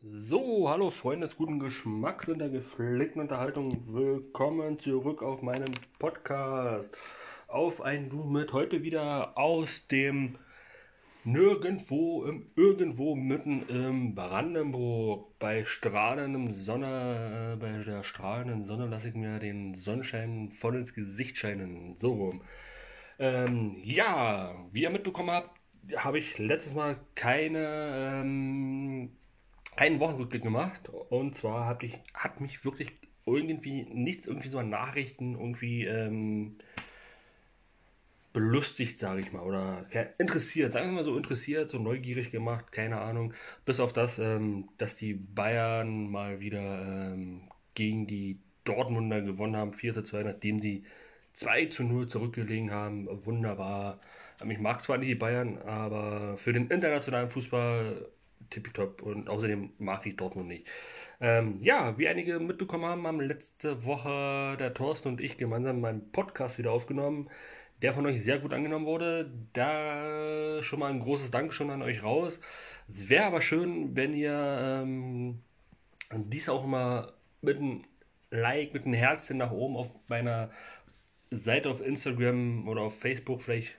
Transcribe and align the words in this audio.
So, 0.00 0.68
hallo 0.68 0.90
Freunde 0.90 1.28
des 1.28 1.36
guten 1.36 1.60
Geschmacks 1.60 2.28
und 2.28 2.40
der 2.40 2.48
gepflegten 2.48 3.22
Unterhaltung. 3.22 3.70
Willkommen 3.86 4.80
zurück 4.80 5.22
auf 5.22 5.42
meinem 5.42 5.70
Podcast. 6.00 6.96
Auf 7.46 7.82
ein 7.82 8.10
Du 8.10 8.24
mit 8.24 8.52
heute 8.52 8.82
wieder 8.82 9.38
aus 9.38 9.86
dem 9.86 10.38
Nirgendwo, 11.22 12.24
im, 12.24 12.50
irgendwo 12.56 13.14
mitten 13.14 13.68
im 13.68 14.16
Brandenburg. 14.16 15.38
Bei 15.38 15.64
strahlendem 15.64 16.52
Sonne, 16.52 17.52
äh, 17.52 17.56
bei 17.60 17.78
der 17.78 18.02
strahlenden 18.02 18.64
Sonne 18.64 18.88
lasse 18.88 19.10
ich 19.10 19.14
mir 19.14 19.38
den 19.38 19.74
Sonnenschein 19.74 20.50
voll 20.50 20.78
ins 20.78 20.94
Gesicht 20.94 21.36
scheinen. 21.36 21.96
So 22.00 22.12
rum. 22.12 22.42
Ähm, 23.20 23.76
ja, 23.84 24.66
wie 24.72 24.82
ihr 24.82 24.90
mitbekommen 24.90 25.30
habt, 25.30 25.61
habe 25.96 26.18
ich 26.18 26.38
letztes 26.38 26.74
Mal 26.74 26.96
keine, 27.14 28.22
ähm, 28.24 29.10
keinen 29.76 30.00
Wochenrückblick 30.00 30.42
gemacht. 30.42 30.88
Und 30.88 31.36
zwar 31.36 31.66
hab 31.66 31.82
ich, 31.82 31.98
hat 32.14 32.40
mich 32.40 32.64
wirklich 32.64 32.92
irgendwie 33.26 33.84
nichts, 33.84 34.26
irgendwie 34.26 34.48
so 34.48 34.58
an 34.58 34.70
Nachrichten 34.70 35.34
irgendwie 35.34 35.84
ähm, 35.84 36.56
belustigt, 38.32 38.98
sage 38.98 39.20
ich 39.20 39.32
mal, 39.32 39.42
oder 39.42 39.86
interessiert, 40.18 40.72
sagen 40.72 40.86
wir 40.86 40.92
mal 40.92 41.04
so 41.04 41.16
interessiert, 41.16 41.70
so 41.70 41.78
neugierig 41.78 42.30
gemacht, 42.30 42.72
keine 42.72 43.00
Ahnung. 43.00 43.34
Bis 43.64 43.78
auf 43.80 43.92
das, 43.92 44.18
ähm, 44.18 44.68
dass 44.78 44.96
die 44.96 45.14
Bayern 45.14 46.10
mal 46.10 46.40
wieder 46.40 47.12
ähm, 47.12 47.42
gegen 47.74 48.06
die 48.06 48.38
Dortmunder 48.64 49.20
gewonnen 49.22 49.56
haben, 49.56 49.74
4 49.74 49.94
zu 49.94 50.02
2, 50.02 50.22
nachdem 50.22 50.60
sie 50.60 50.84
2 51.34 51.66
zu 51.66 51.84
0 51.84 52.08
zurückgelegen 52.08 52.70
haben. 52.70 53.08
Wunderbar. 53.26 54.00
Ich 54.50 54.58
mag 54.58 54.80
zwar 54.80 54.98
nicht 54.98 55.10
die 55.10 55.14
Bayern, 55.14 55.58
aber 55.58 56.36
für 56.36 56.52
den 56.52 56.68
internationalen 56.68 57.30
Fußball 57.30 58.08
tippitopp 58.50 59.02
und 59.02 59.28
außerdem 59.28 59.70
mag 59.78 60.06
ich 60.06 60.16
Dortmund 60.16 60.48
nicht. 60.48 60.66
Ähm, 61.20 61.58
ja, 61.62 61.96
wie 61.98 62.08
einige 62.08 62.38
mitbekommen 62.40 62.84
haben, 62.84 63.06
haben 63.06 63.20
letzte 63.20 63.84
Woche 63.84 64.56
der 64.58 64.74
Thorsten 64.74 65.08
und 65.08 65.20
ich 65.20 65.36
gemeinsam 65.36 65.80
meinen 65.80 66.10
Podcast 66.10 66.58
wieder 66.58 66.72
aufgenommen, 66.72 67.30
der 67.80 67.94
von 67.94 68.06
euch 68.06 68.22
sehr 68.22 68.38
gut 68.38 68.52
angenommen 68.52 68.86
wurde. 68.86 69.30
Da 69.52 70.62
schon 70.62 70.80
mal 70.80 70.90
ein 70.90 71.00
großes 71.00 71.30
Dankeschön 71.30 71.70
an 71.70 71.82
euch 71.82 72.02
raus. 72.02 72.40
Es 72.88 73.08
wäre 73.08 73.24
aber 73.24 73.40
schön, 73.40 73.96
wenn 73.96 74.14
ihr 74.14 74.82
ähm, 74.82 75.42
dies 76.12 76.48
auch 76.48 76.66
mal 76.66 77.12
mit 77.40 77.58
einem 77.58 77.84
Like, 78.30 78.72
mit 78.72 78.84
einem 78.84 78.94
Herzchen 78.94 79.36
nach 79.36 79.52
oben 79.52 79.76
auf 79.76 79.94
meiner 80.08 80.50
Seite 81.30 81.70
auf 81.70 81.84
Instagram 81.84 82.66
oder 82.66 82.82
auf 82.82 82.98
Facebook 82.98 83.42
vielleicht 83.42 83.76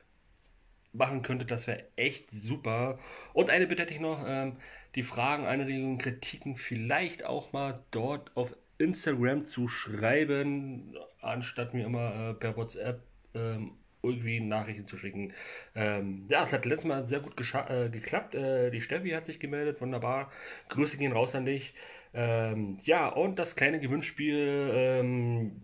machen 0.93 1.21
könntet, 1.21 1.51
das 1.51 1.67
wäre 1.67 1.83
echt 1.95 2.29
super. 2.29 2.99
Und 3.33 3.49
eine 3.49 3.67
Bitte 3.67 3.81
hätte 3.83 3.93
ich 3.93 3.99
noch, 3.99 4.23
ähm, 4.27 4.57
die 4.95 5.03
Fragen, 5.03 5.45
Anregungen, 5.45 5.97
Kritiken 5.97 6.55
vielleicht 6.55 7.25
auch 7.25 7.51
mal 7.51 7.83
dort 7.91 8.31
auf 8.35 8.55
Instagram 8.77 9.45
zu 9.45 9.67
schreiben, 9.67 10.95
anstatt 11.21 11.73
mir 11.73 11.85
immer 11.85 12.29
äh, 12.29 12.33
per 12.33 12.55
WhatsApp 12.55 13.01
ähm, 13.33 13.71
irgendwie 14.03 14.39
Nachrichten 14.41 14.87
zu 14.87 14.97
schicken. 14.97 15.33
Ähm, 15.75 16.25
ja, 16.29 16.43
es 16.43 16.51
hat 16.51 16.65
letztes 16.65 16.87
Mal 16.87 17.05
sehr 17.05 17.21
gut 17.21 17.39
äh, 17.39 17.89
geklappt. 17.89 18.35
Äh, 18.35 18.69
die 18.69 18.81
Steffi 18.81 19.11
hat 19.11 19.25
sich 19.25 19.39
gemeldet, 19.39 19.81
wunderbar. 19.81 20.31
Grüße 20.69 20.97
gehen 20.97 21.13
raus 21.13 21.33
an 21.35 21.45
dich. 21.45 21.73
Ähm, 22.13 22.77
ja, 22.83 23.07
und 23.07 23.39
das 23.39 23.55
kleine 23.55 23.79
Gewinnspiel 23.79 24.69
ähm, 24.73 25.61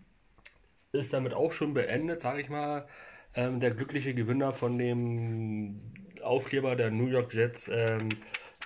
ist 0.91 1.13
damit 1.13 1.33
auch 1.33 1.51
schon 1.51 1.73
beendet, 1.73 2.21
sage 2.21 2.41
ich 2.41 2.49
mal. 2.49 2.87
Ähm, 3.39 3.61
der 3.61 3.71
glückliche 3.71 4.13
Gewinner 4.13 4.51
von 4.51 4.77
dem 4.77 5.79
Aufkleber 6.21 6.75
der 6.75 6.91
New 6.91 7.07
York 7.07 7.33
Jets 7.33 7.69
ähm, 7.73 8.09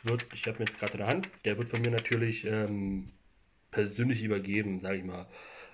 wird, 0.02 0.26
ich 0.34 0.48
habe 0.48 0.58
mir 0.58 0.66
jetzt 0.66 0.80
gerade 0.80 0.94
in 0.94 0.98
der 0.98 1.08
Hand, 1.08 1.30
der 1.46 1.60
wird 1.60 1.70
von 1.70 1.80
mir 1.80 1.92
natürlich 1.92 2.44
ähm, 2.48 3.06
persönlich 3.70 4.24
übergeben, 4.24 4.80
sage 4.82 4.98
ich 4.98 5.04
mal. 5.04 5.28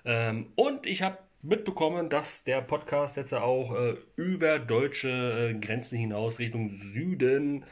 Ähm, 0.04 0.52
und 0.54 0.84
ich 0.84 1.00
habe 1.00 1.16
mitbekommen, 1.40 2.10
dass 2.10 2.44
der 2.44 2.60
Podcast 2.60 3.16
jetzt 3.16 3.32
auch 3.32 3.74
äh, 3.74 3.94
über 4.16 4.58
deutsche 4.58 5.08
äh, 5.08 5.54
Grenzen 5.58 5.96
hinaus 5.96 6.38
Richtung 6.38 6.68
Süden 6.68 7.64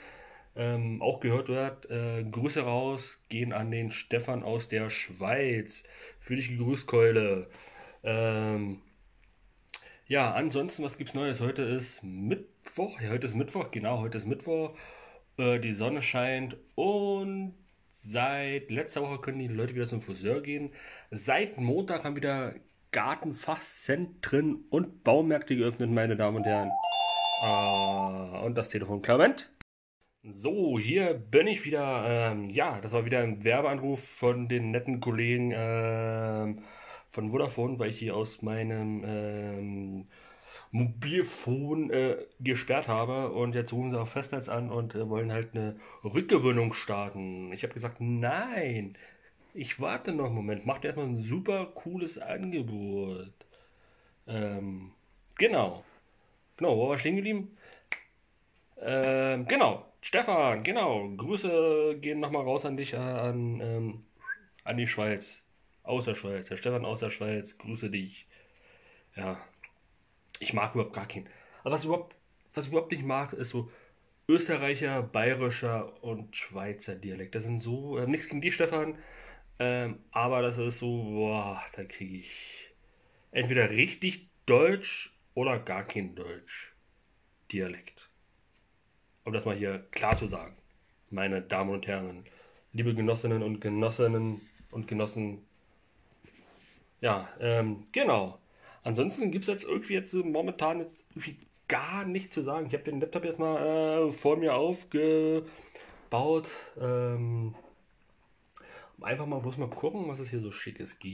ähm, 0.57 1.03
auch 1.03 1.21
gehört 1.21 1.49
wird. 1.49 1.91
Äh, 1.91 2.25
Grüße 2.25 2.63
raus 2.63 3.23
gehen 3.29 3.53
an 3.53 3.71
den 3.71 3.91
Stefan 3.91 4.43
aus 4.43 4.69
der 4.69 4.89
Schweiz. 4.89 5.83
Für 6.21 6.37
dich 6.37 6.49
gegrüßt, 6.49 6.87
Keule. 6.87 7.51
Ähm, 8.03 8.81
ja, 10.09 10.33
ansonsten, 10.33 10.83
was 10.83 10.97
gibt's 10.97 11.13
Neues? 11.13 11.41
Heute 11.41 11.61
ist 11.63 12.03
Mittwoch. 12.03 12.99
Ja, 12.99 13.11
heute 13.11 13.27
ist 13.27 13.35
Mittwoch, 13.35 13.71
genau, 13.71 14.01
heute 14.01 14.17
ist 14.17 14.27
Mittwoch. 14.27 14.75
Äh, 15.37 15.59
die 15.59 15.75
Sonne 15.75 16.01
scheint 16.01 16.57
und 16.75 17.55
seit 17.89 18.71
letzter 18.71 19.03
Woche 19.03 19.21
können 19.21 19.39
die 19.39 19.49
Leute 19.49 19.75
wieder 19.75 19.87
zum 19.87 20.01
Friseur 20.01 20.41
gehen. 20.41 20.71
Seit 21.11 21.59
Montag 21.59 22.05
haben 22.05 22.17
wieder 22.17 22.55
Gartenfachzentren 22.91 24.65
und 24.71 25.05
Baumärkte 25.05 25.55
geöffnet, 25.57 25.91
meine 25.91 26.17
Damen 26.17 26.39
und 26.39 26.45
Herren. 26.45 26.71
Äh, 27.43 28.47
und 28.47 28.55
das 28.55 28.69
Telefon, 28.69 29.03
Clement. 29.03 29.53
So, 30.23 30.79
hier 30.79 31.13
bin 31.13 31.47
ich 31.47 31.67
wieder. 31.67 32.05
Ähm, 32.07 32.49
ja, 32.49 32.81
das 32.81 32.93
war 32.93 33.05
wieder 33.05 33.21
ein 33.21 33.45
Werbeanruf 33.45 34.03
von 34.03 34.49
den 34.49 34.71
netten 34.71 35.01
Kollegen. 35.01 35.53
Ähm, 35.55 36.63
von 37.11 37.31
Vodafone, 37.31 37.79
weil 37.79 37.91
ich 37.91 37.99
hier 37.99 38.17
aus 38.17 38.43
meinem 38.43 39.03
ähm, 39.05 40.07
Mobilfon 40.71 41.91
äh, 41.91 42.17
gesperrt 42.41 42.89
habe 42.89 43.31
und 43.31 43.55
jetzt 43.55 43.73
rufen 43.73 43.91
sie 43.91 44.01
auch 44.01 44.09
Festnetz 44.09 44.49
an 44.49 44.71
und 44.71 44.95
äh, 44.95 45.09
wollen 45.09 45.33
halt 45.33 45.55
eine 45.55 45.77
Rückgewöhnung 46.05 46.73
starten. 46.73 47.53
Ich 47.53 47.63
habe 47.63 47.75
gesagt, 47.75 47.97
nein, 48.01 48.97
ich 49.55 49.81
warte 49.81 50.13
noch 50.13 50.27
einen 50.27 50.35
Moment, 50.35 50.67
macht 50.67 50.85
erstmal 50.85 51.07
ein 51.07 51.23
super 51.23 51.67
cooles 51.75 52.19
Angebot. 52.19 53.33
Ähm, 54.27 54.93
genau. 55.37 55.85
Genau, 56.57 56.77
wo 56.77 56.85
war 56.85 56.91
wir 56.91 56.99
stehen 56.99 57.17
geblieben? 57.17 57.57
Ähm, 58.81 59.47
genau, 59.47 59.87
Stefan, 60.01 60.63
genau. 60.63 61.09
Grüße 61.17 61.99
gehen 62.01 62.21
nochmal 62.21 62.43
raus 62.43 62.65
an 62.65 62.77
dich, 62.77 62.93
äh, 62.93 62.97
an, 62.97 63.61
ähm, 63.61 64.01
an 64.65 64.77
die 64.77 64.87
Schweiz 64.87 65.48
aus 65.89 66.05
der 66.05 66.15
Schweiz. 66.15 66.49
Der 66.49 66.57
Stefan 66.57 66.85
aus 66.85 67.01
der 67.01 67.11
Schweiz, 67.11 67.59
grüße 67.59 67.91
dich. 67.91 68.27
Ja, 69.17 69.41
ich 70.39 70.53
mag 70.53 70.75
überhaupt 70.75 70.95
gar 70.95 71.09
keinen. 71.09 71.29
Aber 71.61 71.75
was, 71.75 71.85
überhaupt, 71.85 72.17
was 72.55 72.67
ich 72.67 72.71
überhaupt 72.71 72.93
nicht 72.93 73.05
mag, 73.05 73.33
ist 73.33 73.51
so 73.51 73.71
Österreicher, 74.29 75.03
Bayerischer 75.03 76.03
und 76.05 76.37
Schweizer 76.37 76.95
Dialekt. 76.95 77.35
Das 77.35 77.45
sind 77.45 77.61
so, 77.61 77.99
äh, 77.99 78.07
nichts 78.07 78.29
gegen 78.29 78.43
die, 78.43 78.53
Stefan, 78.53 78.99
ähm, 79.59 80.01
aber 80.11 80.43
das 80.43 80.59
ist 80.59 80.79
so, 80.79 81.03
boah, 81.03 81.63
da 81.75 81.85
kriege 81.85 82.19
ich 82.19 82.75
entweder 83.31 83.71
richtig 83.71 84.29
Deutsch 84.47 85.13
oder 85.35 85.59
gar 85.59 85.85
kein 85.85 86.15
Deutsch 86.15 86.75
Dialekt. 87.51 88.11
Um 89.25 89.33
das 89.33 89.47
mal 89.47 89.57
hier 89.57 89.87
klar 89.91 90.17
zu 90.17 90.27
sagen, 90.27 90.57
meine 91.11 91.41
Damen 91.41 91.71
und 91.71 91.87
Herren, 91.87 92.25
liebe 92.73 92.95
Genossinnen 92.95 93.43
und 93.43 93.61
Genossinnen 93.61 94.43
und 94.71 94.87
Genossen 94.87 95.48
ja, 97.01 97.29
ähm, 97.41 97.85
genau. 97.93 98.39
Ansonsten 98.83 99.31
gibt 99.31 99.45
es 99.45 99.49
jetzt 99.49 99.65
irgendwie 99.65 99.95
jetzt 99.95 100.15
momentan 100.15 100.81
jetzt 100.81 101.05
gar 101.69 102.05
nichts 102.05 102.35
zu 102.35 102.43
sagen. 102.43 102.67
Ich 102.67 102.73
habe 102.73 102.85
den 102.85 103.01
Laptop 103.01 103.25
jetzt 103.25 103.39
mal 103.39 104.09
äh, 104.09 104.13
vor 104.13 104.37
mir 104.37 104.55
aufgebaut. 104.55 105.47
Ähm, 106.81 107.55
einfach 109.01 109.27
mal 109.27 109.41
bloß 109.41 109.59
mal 109.59 109.69
gucken, 109.69 110.09
was 110.09 110.19
es 110.21 110.31
hier 110.31 110.41
so 110.41 110.51
Schickes 110.51 110.99
gibt. 110.99 111.13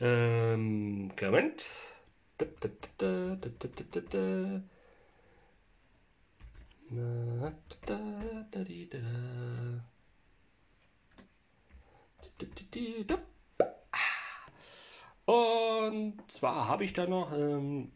Ähm, 0.00 1.12
Clement. 1.16 1.64
Da, 2.36 2.46
da, 2.60 2.68
da, 2.98 3.36
da, 3.36 3.48
da, 3.58 3.68
da, 3.92 4.00
da. 4.00 4.62
Na, 6.90 7.54
da, 7.86 7.98
da, 8.50 8.64
da, 8.64 8.64
da. 8.90 9.84
Und 15.26 16.30
zwar 16.30 16.68
habe 16.68 16.84
ich 16.84 16.92
da 16.92 17.06
noch 17.06 17.32
ähm, 17.32 17.92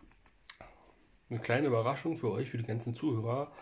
eine 1.30 1.40
kleine 1.40 1.66
Überraschung 1.66 2.16
für 2.16 2.30
euch, 2.30 2.48
für 2.48 2.58
die 2.58 2.64
ganzen 2.64 2.94
Zuhörer. 2.94 3.52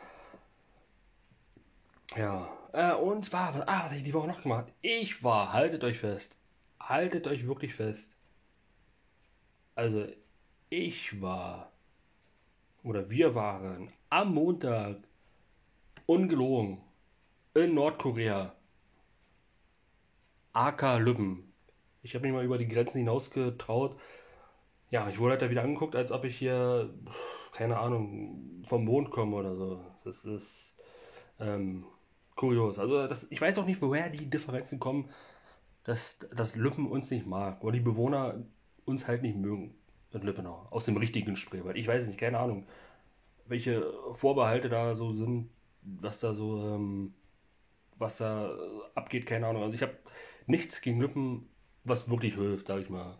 Ja, 2.17 2.49
äh, 2.73 2.95
und 2.95 3.25
zwar, 3.25 3.55
ah, 3.67 3.85
was 3.85 3.85
habe 3.85 3.97
ich 3.97 4.05
die 4.05 4.15
Woche 4.15 4.29
noch 4.29 4.43
gemacht? 4.43 4.73
Ich 4.83 5.25
war, 5.25 5.53
haltet 5.53 5.83
euch 5.83 5.99
fest, 5.99 6.37
haltet 6.79 7.27
euch 7.27 7.47
wirklich 7.47 7.75
fest. 7.75 8.17
Also, 9.75 10.07
ich 10.71 11.21
war, 11.21 11.73
oder 12.83 13.11
wir 13.11 13.35
waren 13.35 13.93
am 14.11 14.33
Montag, 14.35 14.99
ungelogen, 16.07 16.81
in 17.55 17.75
Nordkorea. 17.75 18.56
AK 20.57 20.99
Lübben. 21.01 21.53
Ich 22.03 22.15
habe 22.15 22.25
mich 22.25 22.33
mal 22.33 22.45
über 22.45 22.57
die 22.57 22.67
Grenzen 22.67 22.99
hinaus 22.99 23.31
getraut. 23.31 24.01
Ja, 24.91 25.09
ich 25.11 25.19
wurde 25.19 25.33
halt 25.33 25.43
da 25.43 25.51
wieder 25.51 25.63
angeguckt, 25.63 25.95
als 25.95 26.11
ob 26.13 26.25
ich 26.25 26.39
hier, 26.39 26.95
keine 27.53 27.79
Ahnung, 27.79 28.65
vom 28.67 28.85
Mond 28.85 29.11
komme 29.11 29.37
oder 29.37 29.55
so. 29.55 29.85
Das 30.05 30.25
ist 30.25 30.77
ähm, 31.39 31.85
kurios. 32.37 32.79
Also 32.79 33.07
das, 33.07 33.27
ich 33.29 33.41
weiß 33.41 33.59
auch 33.59 33.67
nicht, 33.67 33.83
woher 33.83 34.09
die 34.09 34.31
Differenzen 34.31 34.79
kommen, 34.79 35.11
dass, 35.85 36.19
dass 36.35 36.57
Lüppen 36.57 36.87
uns 36.87 37.11
nicht 37.11 37.27
mag 37.27 37.63
oder 37.63 37.73
die 37.73 37.81
Bewohner 37.81 38.43
uns 38.87 39.07
halt 39.07 39.21
nicht 39.23 39.37
mögen 39.37 39.75
in 40.13 40.23
Lippenau. 40.23 40.69
Aus 40.71 40.87
dem 40.87 40.97
richtigen 40.97 41.37
Spreewald. 41.37 41.77
Ich 41.77 41.87
weiß 41.87 42.07
nicht, 42.07 42.19
keine 42.19 42.39
Ahnung, 42.39 42.67
welche 43.45 43.93
Vorbehalte 44.13 44.71
da 44.71 44.95
so 44.95 45.13
sind, 45.13 45.51
was 45.83 46.19
da 46.21 46.33
so, 46.33 46.61
ähm, 46.63 47.13
was 47.99 48.17
da 48.17 48.57
abgeht, 48.95 49.27
keine 49.27 49.49
Ahnung. 49.49 49.63
Also 49.63 49.75
ich 49.75 49.83
habe 49.83 49.93
nichts 50.47 50.81
gegen 50.81 51.01
Lippen, 51.01 51.49
was 51.85 52.11
wirklich 52.11 52.35
hilft, 52.35 52.67
sag 52.69 52.81
ich 52.81 52.91
mal. 52.91 53.17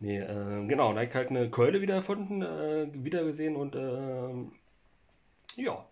Nee, 0.00 0.18
äh, 0.18 0.66
genau, 0.66 0.96
ich 0.98 1.14
halt 1.14 1.30
eine 1.30 1.50
Keule 1.50 1.80
wieder 1.80 1.94
erfunden, 1.94 2.42
äh, 2.42 2.88
wieder 2.92 3.24
und 3.56 3.74
äh, 3.74 5.62
ja, 5.62 5.86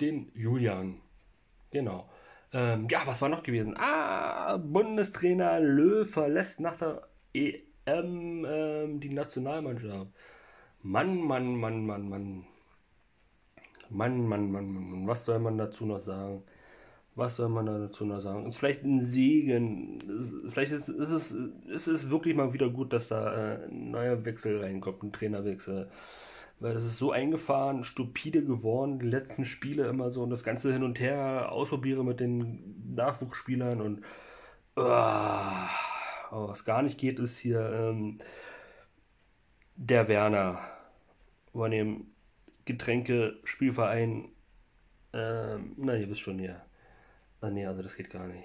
den 0.00 0.30
Julian. 0.34 1.00
Genau. 1.70 2.08
Ähm, 2.52 2.86
ja, 2.90 3.02
was 3.06 3.20
war 3.22 3.28
noch 3.28 3.42
gewesen? 3.42 3.74
Ah, 3.76 4.56
Bundestrainer 4.58 5.60
Löw 5.60 6.08
verlässt 6.08 6.60
nach 6.60 6.76
der 6.76 7.08
EM 7.32 8.46
ähm, 8.46 9.00
die 9.00 9.08
Nationalmannschaft. 9.08 10.10
Mann, 10.82 11.20
Mann, 11.22 11.56
Mann, 11.56 11.86
Mann, 11.86 12.08
Mann. 12.08 12.46
Mann, 13.88 14.26
Mann, 14.26 14.50
Mann, 14.52 14.70
Mann. 14.70 15.06
Was 15.06 15.24
soll 15.24 15.38
man 15.38 15.58
dazu 15.58 15.86
noch 15.86 16.00
sagen? 16.02 16.42
Was 17.14 17.36
soll 17.36 17.50
man 17.50 17.66
dazu 17.66 18.06
noch 18.06 18.20
sagen? 18.20 18.46
Ist 18.46 18.58
vielleicht 18.58 18.84
ein 18.84 19.04
Segen. 19.04 19.98
Vielleicht 20.48 20.72
ist, 20.72 20.88
ist, 20.88 21.10
es, 21.10 21.32
ist 21.66 21.86
es 21.86 22.10
wirklich 22.10 22.34
mal 22.34 22.54
wieder 22.54 22.70
gut, 22.70 22.92
dass 22.92 23.08
da 23.08 23.34
äh, 23.34 23.64
ein 23.66 23.90
neuer 23.90 24.24
Wechsel 24.24 24.60
reinkommt, 24.60 25.02
ein 25.02 25.12
Trainerwechsel. 25.12 25.90
Weil 26.58 26.74
das 26.74 26.84
ist 26.84 26.96
so 26.96 27.10
eingefahren, 27.10 27.84
stupide 27.84 28.44
geworden, 28.44 28.98
die 28.98 29.06
letzten 29.06 29.44
Spiele 29.44 29.86
immer 29.88 30.10
so 30.10 30.22
und 30.22 30.30
das 30.30 30.44
Ganze 30.44 30.72
hin 30.72 30.84
und 30.84 31.00
her 31.00 31.50
ausprobiere 31.52 32.04
mit 32.04 32.20
den 32.20 32.94
Nachwuchsspielern 32.94 33.80
und 33.80 33.98
uh, 34.78 34.82
aber 36.32 36.48
was 36.48 36.64
gar 36.64 36.80
nicht 36.80 36.98
geht, 36.98 37.18
ist 37.18 37.36
hier 37.38 37.60
ähm, 37.60 38.18
der 39.76 40.08
Werner 40.08 40.60
von 41.52 41.70
dem 41.70 42.06
Getränke-Spielverein. 42.64 44.30
Ähm, 45.12 45.74
na, 45.76 45.94
ihr 45.94 46.08
wisst 46.08 46.20
schon, 46.20 46.38
ja. 46.38 46.64
Ah, 47.42 47.50
nee, 47.50 47.66
also 47.66 47.82
das 47.82 47.96
geht 47.96 48.08
gar 48.08 48.28
nicht. 48.28 48.44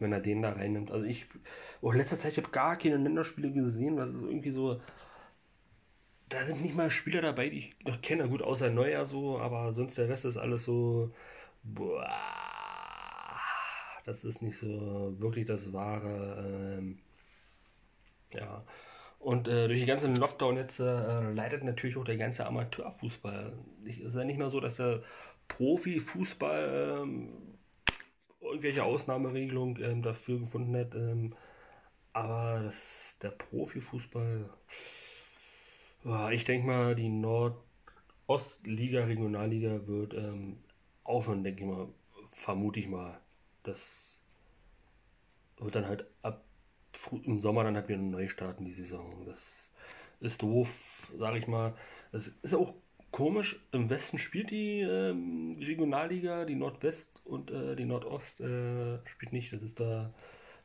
Wenn 0.00 0.12
er 0.12 0.20
den 0.20 0.42
da 0.42 0.52
reinnimmt. 0.52 0.90
Also 0.90 1.06
ich, 1.06 1.26
oh, 1.80 1.92
in 1.92 1.98
letzter 1.98 2.18
Zeit, 2.18 2.32
ich 2.32 2.38
habe 2.38 2.50
gar 2.50 2.76
keine 2.76 2.96
Länderspiele 2.96 3.52
gesehen, 3.52 3.96
was 3.96 4.08
ist 4.08 4.22
irgendwie 4.22 4.50
so. 4.50 4.80
Da 6.28 6.44
sind 6.44 6.62
nicht 6.62 6.74
mal 6.74 6.90
Spieler 6.90 7.22
dabei, 7.22 7.48
die 7.48 7.58
ich 7.58 7.76
noch 7.84 8.02
kenne. 8.02 8.28
Gut, 8.28 8.42
außer 8.42 8.70
Neuer 8.70 9.06
so, 9.06 9.38
aber 9.38 9.72
sonst 9.72 9.96
der 9.96 10.08
Rest 10.08 10.24
ist 10.24 10.36
alles 10.36 10.64
so. 10.64 11.14
Boah, 11.62 12.10
das 14.04 14.24
ist 14.24 14.42
nicht 14.42 14.58
so 14.58 15.14
wirklich 15.20 15.46
das 15.46 15.72
wahre. 15.72 16.76
Ähm, 16.78 16.98
ja. 18.32 18.64
Und 19.20 19.46
äh, 19.46 19.68
durch 19.68 19.78
den 19.78 19.86
ganzen 19.86 20.16
Lockdown 20.16 20.56
jetzt 20.56 20.80
äh, 20.80 21.32
leidet 21.32 21.62
natürlich 21.62 21.96
auch 21.96 22.04
der 22.04 22.16
ganze 22.16 22.46
Amateurfußball. 22.46 23.52
Es 23.86 23.98
ist 23.98 24.16
ja 24.16 24.24
nicht 24.24 24.38
mehr 24.38 24.50
so, 24.50 24.60
dass 24.60 24.76
der 24.76 25.02
Profifußball 25.48 27.00
ähm, 27.02 27.28
irgendwelche 28.40 28.84
Ausnahmeregelungen 28.84 29.82
ähm, 29.82 30.02
dafür 30.02 30.40
gefunden 30.40 30.76
hat. 30.76 30.94
Ähm, 30.94 31.34
aber 32.12 32.62
das, 32.62 33.16
der 33.22 33.30
Profifußball, 33.30 34.50
ja, 36.04 36.30
ich 36.30 36.44
denke 36.44 36.66
mal, 36.66 36.94
die 36.94 37.08
Nordostliga, 37.08 39.04
Regionalliga 39.04 39.86
wird 39.86 40.16
ähm, 40.16 40.58
aufhören, 41.02 41.42
denke 41.42 41.64
ich 41.64 41.66
mal, 41.68 41.88
vermute 42.30 42.80
ich 42.80 42.88
mal. 42.88 43.20
Das 43.64 44.20
wird 45.58 45.74
dann 45.74 45.86
halt 45.86 46.06
ab 46.22 46.44
im 47.24 47.40
Sommer 47.40 47.64
dann 47.64 47.76
halt 47.76 47.88
wieder 47.88 47.98
neu 47.98 48.28
starten, 48.28 48.64
die 48.64 48.72
Saison. 48.72 49.24
Das 49.26 49.72
ist 50.20 50.42
doof, 50.42 51.10
sage 51.18 51.38
ich 51.38 51.48
mal. 51.48 51.74
Das 52.12 52.28
ist 52.28 52.54
auch 52.54 52.74
komisch, 53.14 53.60
im 53.70 53.90
Westen 53.90 54.18
spielt 54.18 54.50
die 54.50 54.80
ähm, 54.80 55.52
Regionalliga, 55.60 56.44
die 56.44 56.56
Nordwest 56.56 57.20
und 57.24 57.48
äh, 57.52 57.76
die 57.76 57.84
Nordost 57.84 58.40
äh, 58.40 58.98
spielt 59.06 59.32
nicht. 59.32 59.52
Das 59.52 59.62
ist 59.62 59.78
da 59.78 60.12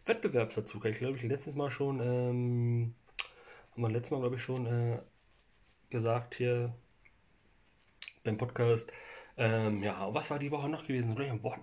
Wettbewerbsverzug. 0.08 0.84
Ich 0.86 0.98
glaube, 0.98 1.16
ich 1.16 1.22
letztes 1.22 1.54
Mal 1.54 1.70
schon, 1.70 2.00
ähm, 2.00 2.96
haben 3.72 3.84
wir 3.84 3.92
letztes 3.92 4.10
Mal, 4.10 4.22
glaube 4.22 4.38
ich, 4.38 4.42
schon 4.42 4.66
äh, 4.66 5.00
gesagt 5.92 6.34
hier 6.34 6.74
beim 8.24 8.38
Podcast. 8.38 8.92
Ähm, 9.38 9.84
ja, 9.84 10.12
was 10.12 10.32
war 10.32 10.40
die 10.40 10.50
Woche 10.50 10.70
noch 10.70 10.88
gewesen? 10.88 11.16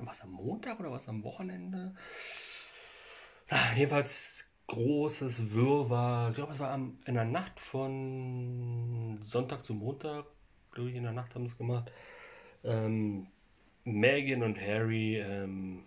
Was 0.02 0.20
am 0.20 0.30
Montag 0.30 0.78
oder 0.78 0.92
was 0.92 1.08
am 1.08 1.24
Wochenende? 1.24 1.96
Ah, 3.48 3.74
jedenfalls 3.74 4.48
großes 4.68 5.52
Wirrwarr. 5.52 6.28
Ich 6.28 6.36
glaube, 6.36 6.52
es 6.52 6.60
war 6.60 6.70
am, 6.70 7.00
in 7.06 7.14
der 7.14 7.24
Nacht 7.24 7.58
von 7.58 9.18
Sonntag 9.24 9.64
zu 9.64 9.74
Montag 9.74 10.26
glaube 10.76 10.90
ich, 10.90 10.96
in 10.96 11.02
der 11.02 11.12
Nacht 11.12 11.34
haben 11.34 11.46
es 11.46 11.58
gemacht. 11.58 11.90
Ähm, 12.62 13.26
Megan 13.84 14.42
und 14.42 14.60
Harry 14.60 15.18
ähm, 15.18 15.84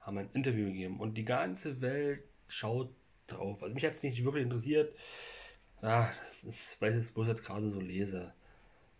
haben 0.00 0.18
ein 0.18 0.30
Interview 0.34 0.66
gegeben 0.66 1.00
und 1.00 1.14
die 1.18 1.24
ganze 1.24 1.80
Welt 1.80 2.22
schaut 2.48 2.90
drauf. 3.26 3.62
Also 3.62 3.74
mich 3.74 3.84
hat 3.84 3.94
es 3.94 4.02
nicht 4.02 4.24
wirklich 4.24 4.44
interessiert. 4.44 4.94
Ja, 5.82 6.12
das 6.44 6.54
ist, 6.54 6.80
weil 6.80 6.98
ich 6.98 7.12
bloß 7.12 7.28
jetzt 7.28 7.44
gerade 7.44 7.70
so 7.70 7.80
lese. 7.80 8.32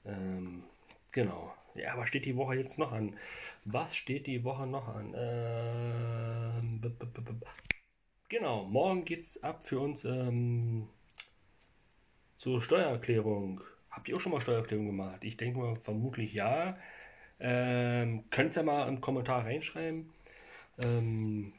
Ähm, 0.04 0.64
genau. 1.12 1.54
Ja, 1.75 1.92
aber 1.92 2.06
steht 2.06 2.25
die 2.25 2.36
Woche 2.36 2.56
jetzt 2.56 2.78
noch 2.78 2.92
an? 2.92 3.16
Was 3.64 3.94
steht 3.94 4.26
die 4.26 4.44
Woche 4.44 4.66
noch 4.66 4.88
an? 4.88 5.14
Ähm, 5.16 6.81
genau, 8.28 8.64
morgen 8.64 9.04
geht's 9.04 9.42
ab 9.42 9.64
für 9.64 9.81
uns 9.81 10.04
ähm, 10.04 10.88
zur 12.38 12.60
Steuererklärung. 12.60 13.60
Habt 13.94 14.08
ihr 14.08 14.17
auch 14.17 14.20
schon 14.20 14.32
mal 14.32 14.41
Steuererklärung 14.41 14.87
gemacht? 14.87 15.23
Ich 15.23 15.37
denke 15.37 15.56
mal, 15.56 15.76
vermutlich 15.76 16.35
ja. 16.35 16.76
Ähm, 17.38 18.25
könnt 18.29 18.56
ihr 18.56 18.64
mal 18.64 18.88
im 18.88 19.00
Kommentar 19.00 19.44
reinschreiben. 19.44 20.12
Ähm, 20.79 21.52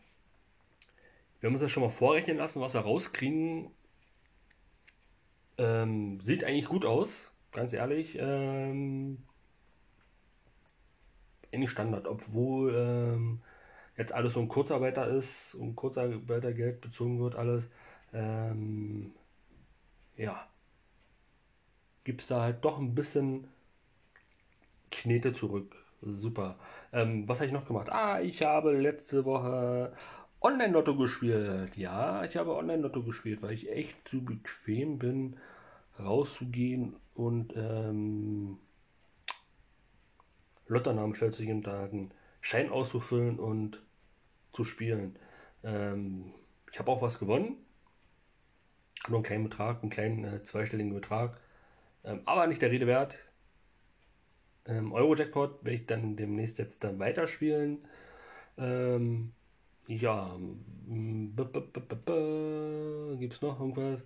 wir 1.39 1.47
haben 1.47 1.53
uns 1.53 1.61
das 1.61 1.71
schon 1.71 1.83
mal 1.83 1.89
vorrechnen 1.89 2.35
lassen, 2.35 2.59
was 2.59 2.73
wir 2.73 2.81
rauskriegen. 2.81 3.71
Ähm, 5.57 6.19
sieht 6.21 6.43
eigentlich 6.43 6.67
gut 6.67 6.83
aus, 6.83 7.31
ganz 7.53 7.71
ehrlich. 7.71 8.17
Ähm, 8.19 9.23
eigentlich 11.53 11.69
Standard, 11.69 12.05
obwohl 12.05 12.75
ähm, 12.75 13.41
jetzt 13.95 14.11
alles 14.11 14.33
so 14.33 14.41
ein 14.41 14.49
Kurzarbeiter 14.49 15.07
ist 15.07 15.55
und 15.55 15.77
Kurzarbeitergeld 15.77 16.81
bezogen 16.81 17.21
wird, 17.21 17.35
alles. 17.35 17.69
Ähm, 18.11 19.13
ja 20.17 20.49
gibt 22.05 22.21
es 22.21 22.27
da 22.27 22.41
halt 22.41 22.63
doch 22.63 22.79
ein 22.79 22.95
bisschen 22.95 23.47
Knete 24.91 25.33
zurück. 25.33 25.75
Super. 26.01 26.57
Ähm, 26.93 27.27
was 27.27 27.39
habe 27.39 27.47
ich 27.47 27.51
noch 27.51 27.65
gemacht? 27.65 27.89
Ah, 27.91 28.21
ich 28.21 28.43
habe 28.43 28.71
letzte 28.71 29.25
Woche 29.25 29.91
Online-Lotto 30.39 30.95
gespielt. 30.95 31.75
Ja, 31.75 32.23
ich 32.23 32.37
habe 32.37 32.55
Online-Lotto 32.55 33.03
gespielt, 33.03 33.41
weil 33.41 33.53
ich 33.53 33.69
echt 33.69 34.07
zu 34.07 34.23
bequem 34.23 34.99
bin, 34.99 35.37
rauszugehen 35.99 36.95
und 37.15 37.53
ähm, 37.55 38.59
Lotternamen 40.67 41.15
stellt 41.15 41.33
sich 41.33 41.47
jeden 41.47 41.65
einen 41.65 42.11
Schein 42.41 42.69
auszufüllen 42.69 43.39
und 43.39 43.81
zu 44.53 44.63
spielen. 44.63 45.17
Ähm, 45.63 46.33
ich 46.71 46.77
habe 46.79 46.91
auch 46.91 47.01
was 47.01 47.19
gewonnen. 47.19 47.57
Nur 49.07 49.17
einen 49.17 49.23
kleinen 49.23 49.43
Betrag, 49.45 49.81
einen 49.81 49.91
kleinen 49.91 50.23
äh, 50.23 50.43
zweistelligen 50.43 50.93
Betrag. 50.93 51.39
Ähm, 52.05 52.21
aber 52.25 52.47
nicht 52.47 52.61
der 52.61 52.71
Rede 52.71 52.87
wert. 52.87 53.17
Ähm, 54.67 54.93
Euro-Jackpot 54.93 55.63
werde 55.63 55.77
ich 55.77 55.85
dann 55.85 56.15
demnächst 56.15 56.57
jetzt 56.57 56.83
dann 56.83 56.99
weiterspielen. 56.99 57.79
Ähm, 58.57 59.33
ja, 59.87 60.35
gibt 63.19 63.33
es 63.33 63.41
noch 63.41 63.59
irgendwas? 63.59 64.03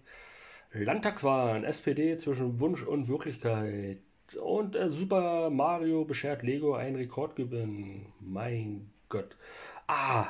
Landtagswahlen, 0.71 1.63
SPD 1.63 2.17
zwischen 2.17 2.59
Wunsch 2.59 2.83
und 2.83 3.07
Wirklichkeit. 3.07 3.99
Und 4.39 4.75
äh, 4.75 4.89
Super 4.89 5.49
Mario 5.49 6.05
beschert 6.05 6.43
Lego 6.43 6.75
einen 6.75 6.95
Rekordgewinn. 6.97 8.07
Mein 8.19 8.91
Gott. 9.07 9.35
Ah, 9.87 10.27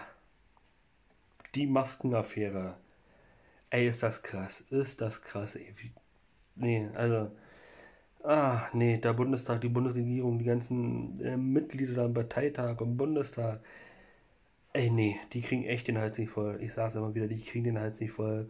die 1.56 1.68
Maskenaffäre. 1.68 2.78
Ey, 3.70 3.90
ist 3.90 4.04
das 4.04 4.24
krass. 4.24 4.62
Ist 4.70 5.02
das 5.02 5.22
krass. 5.22 5.56
Ey, 5.56 5.74
wie, 5.78 5.92
nee, 6.56 6.88
also 6.96 7.32
Ah, 8.24 8.70
nee, 8.74 8.98
der 8.98 9.14
Bundestag, 9.14 9.62
die 9.62 9.70
Bundesregierung, 9.70 10.40
die 10.40 10.46
ganzen 10.46 11.20
äh, 11.22 11.38
Mitglieder 11.38 11.94
da 11.94 12.06
im 12.06 12.14
Parteitag 12.14 12.82
im 12.82 12.98
Bundestag. 12.98 13.62
Ey, 14.74 14.90
nee, 14.90 15.20
die 15.34 15.42
kriegen 15.42 15.64
echt 15.66 15.88
den 15.88 15.98
Hals 15.98 16.18
nicht 16.18 16.32
voll. 16.32 16.62
Ich 16.62 16.74
sag's 16.74 16.96
immer 16.96 17.16
wieder, 17.16 17.28
die 17.28 17.42
kriegen 17.42 17.66
den 17.66 17.80
Hals 17.80 18.00
nicht 18.00 18.12
voll. 18.14 18.50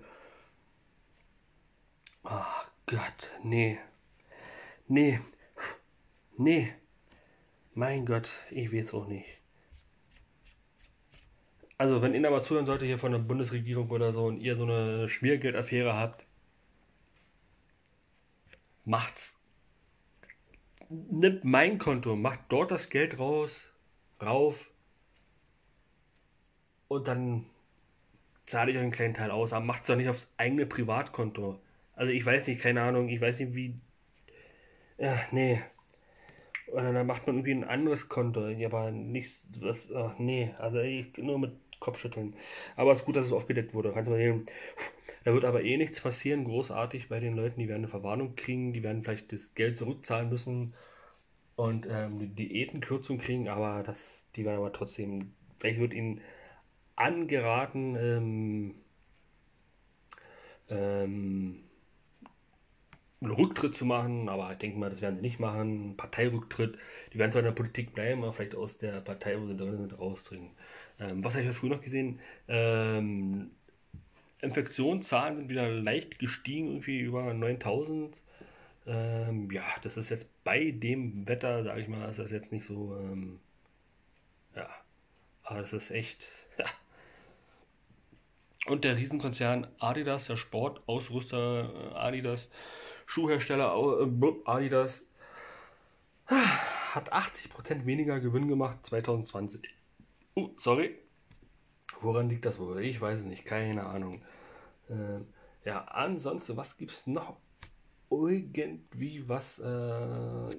Ach 2.24 2.70
Gott, 2.86 3.32
nee. 3.44 3.80
Nee. 4.88 5.20
Nee. 6.38 6.74
Mein 7.74 8.06
Gott, 8.06 8.30
ich 8.52 8.74
weiß 8.74 8.94
auch 8.94 9.08
nicht. 9.08 9.42
Also, 11.78 12.02
wenn 12.02 12.14
ihr 12.14 12.28
aber 12.28 12.44
zuhören 12.44 12.66
sollte 12.66 12.86
hier 12.86 12.98
von 13.00 13.12
der 13.14 13.20
Bundesregierung 13.20 13.90
oder 13.90 14.12
so 14.12 14.26
und 14.26 14.40
ihr 14.42 14.58
so 14.58 14.64
eine 14.64 15.08
Schmiergeldaffäre 15.08 15.96
habt, 15.96 16.26
macht's. 18.86 19.39
Nimmt 20.90 21.44
mein 21.44 21.78
Konto, 21.78 22.16
macht 22.16 22.40
dort 22.50 22.72
das 22.72 22.90
Geld 22.90 23.20
raus, 23.20 23.72
rauf 24.22 24.72
und 26.88 27.08
dann 27.08 27.46
zahle 28.46 28.72
ich 28.72 28.78
euch 28.78 28.84
einen 28.84 28.92
kleinen 28.92 29.14
Teil 29.14 29.30
aus, 29.30 29.54
aber 29.54 29.64
macht 29.64 29.82
es 29.82 29.88
doch 29.88 29.96
nicht 29.96 30.10
aufs 30.10 30.32
eigene 30.38 30.66
Privatkonto. 30.66 31.62
Also 31.96 32.12
ich 32.12 32.26
weiß 32.26 32.48
nicht, 32.48 32.62
keine 32.62 32.82
Ahnung, 32.82 33.08
ich 33.08 33.22
weiß 33.22 33.40
nicht 33.40 33.54
wie. 33.54 33.76
Ja, 34.98 35.20
nee. 35.32 35.62
Oder 36.72 36.92
dann 36.92 37.06
macht 37.06 37.28
man 37.28 37.38
irgendwie 37.38 37.54
ein 37.54 37.64
anderes 37.64 38.10
Konto, 38.10 38.48
aber 38.48 38.92
nichts, 38.92 39.48
was, 39.62 39.92
ach, 39.92 40.18
nee, 40.18 40.54
also 40.58 40.80
ich, 40.80 41.16
nur 41.18 41.38
mit 41.38 41.52
Kopfschütteln. 41.80 42.36
Aber 42.76 42.92
es 42.92 43.00
ist 43.00 43.06
gut, 43.06 43.16
dass 43.16 43.26
es 43.26 43.32
aufgedeckt 43.32 43.74
wurde. 43.74 43.92
Kannst 43.92 44.08
du 44.08 44.12
mal 44.12 44.20
sehen. 44.20 44.46
Da 45.24 45.34
wird 45.34 45.46
aber 45.46 45.64
eh 45.64 45.78
nichts 45.78 46.02
passieren, 46.02 46.46
großartig 46.46 47.10
bei 47.10 47.20
den 47.20 47.36
Leuten, 47.36 47.60
die 47.60 47.68
werden 47.68 47.82
eine 47.82 47.88
Verwarnung 47.88 48.36
kriegen, 48.36 48.74
die 48.74 48.84
werden 48.84 49.04
vielleicht 49.04 49.32
das 49.34 49.54
Geld 49.54 49.78
zurückzahlen 49.78 50.30
müssen 50.30 50.74
und 51.56 51.88
ähm, 51.90 52.20
die 52.20 52.48
Diätenkürzung 52.48 53.18
kriegen, 53.18 53.50
aber 53.50 53.84
das, 53.84 54.24
die 54.36 54.46
werden 54.46 54.60
aber 54.60 54.72
trotzdem, 54.72 55.34
vielleicht 55.60 55.80
wird 55.80 55.94
ihnen 55.94 56.22
angeraten, 56.96 57.96
ähm, 58.00 58.76
ähm, 60.70 61.64
einen 63.22 63.32
Rücktritt 63.32 63.76
zu 63.76 63.86
machen, 63.86 64.30
aber 64.30 64.52
ich 64.54 64.60
denke 64.60 64.80
mal, 64.80 64.90
das 64.90 65.02
werden 65.02 65.18
sie 65.18 65.22
nicht 65.22 65.40
machen. 65.40 65.98
Parteirücktritt, 65.98 66.78
die 67.14 67.20
werden 67.20 67.32
zwar 67.32 67.40
in 67.40 67.48
der 67.48 67.52
Politik 67.52 67.94
bleiben, 67.94 68.24
aber 68.24 68.32
vielleicht 68.32 68.56
aus 68.56 68.78
der 68.78 69.02
Partei, 69.02 69.40
wo 69.40 69.46
sie 69.48 69.58
drin 69.58 69.78
sind, 69.78 70.00
rausdringen. 70.00 70.52
Ähm, 71.00 71.24
was 71.24 71.34
habe 71.34 71.44
ich 71.44 71.50
heute 71.50 71.60
früh 71.60 71.70
noch 71.70 71.82
gesehen? 71.82 72.20
Ähm, 72.48 73.52
Infektionszahlen 74.42 75.38
sind 75.38 75.50
wieder 75.50 75.70
leicht 75.70 76.20
gestiegen, 76.20 76.68
irgendwie 76.68 77.00
über 77.00 77.34
9000. 77.34 78.20
Ähm, 78.88 79.52
ja, 79.52 79.64
das 79.84 79.98
ist 79.98 80.10
jetzt 80.10 80.28
bei 80.44 80.72
dem 80.72 81.28
Wetter, 81.28 81.64
sage 81.64 81.82
ich 81.82 81.88
mal, 81.88 82.08
ist 82.10 82.20
das 82.20 82.32
jetzt 82.32 82.52
nicht 82.52 82.66
so. 82.66 82.96
Ähm, 82.98 83.40
ja, 84.56 84.70
aber 85.44 85.62
das 85.62 85.74
ist 85.74 85.92
echt. 85.92 86.28
Ja, 86.60 86.66
und 88.68 88.84
der 88.84 88.98
Riesenkonzern 88.98 89.68
Adidas, 89.80 90.28
der 90.28 90.36
Sportausrüster 90.38 91.92
äh, 91.92 91.96
Adidas, 91.96 92.50
Schuhhersteller 93.06 93.74
äh, 93.76 94.34
Adidas, 94.46 95.06
hat 96.28 97.14
80% 97.14 97.86
weniger 97.86 98.20
Gewinn 98.20 98.48
gemacht 98.48 98.86
2020. 98.86 99.79
Uh, 100.40 100.54
sorry. 100.58 100.98
Woran 102.02 102.30
liegt 102.30 102.46
das 102.46 102.60
wohl? 102.60 102.84
Ich 102.84 103.02
weiß 103.02 103.20
es 103.20 103.26
nicht, 103.26 103.46
keine 103.46 103.86
Ahnung. 103.86 104.22
Äh, 104.90 105.20
ja, 105.66 105.84
ansonsten, 105.86 106.56
was 106.56 106.78
gibt 106.78 106.92
es 106.92 107.08
noch? 107.08 107.38
Irgendwie 108.10 109.28
was. 109.28 109.60
Äh, 109.60 110.56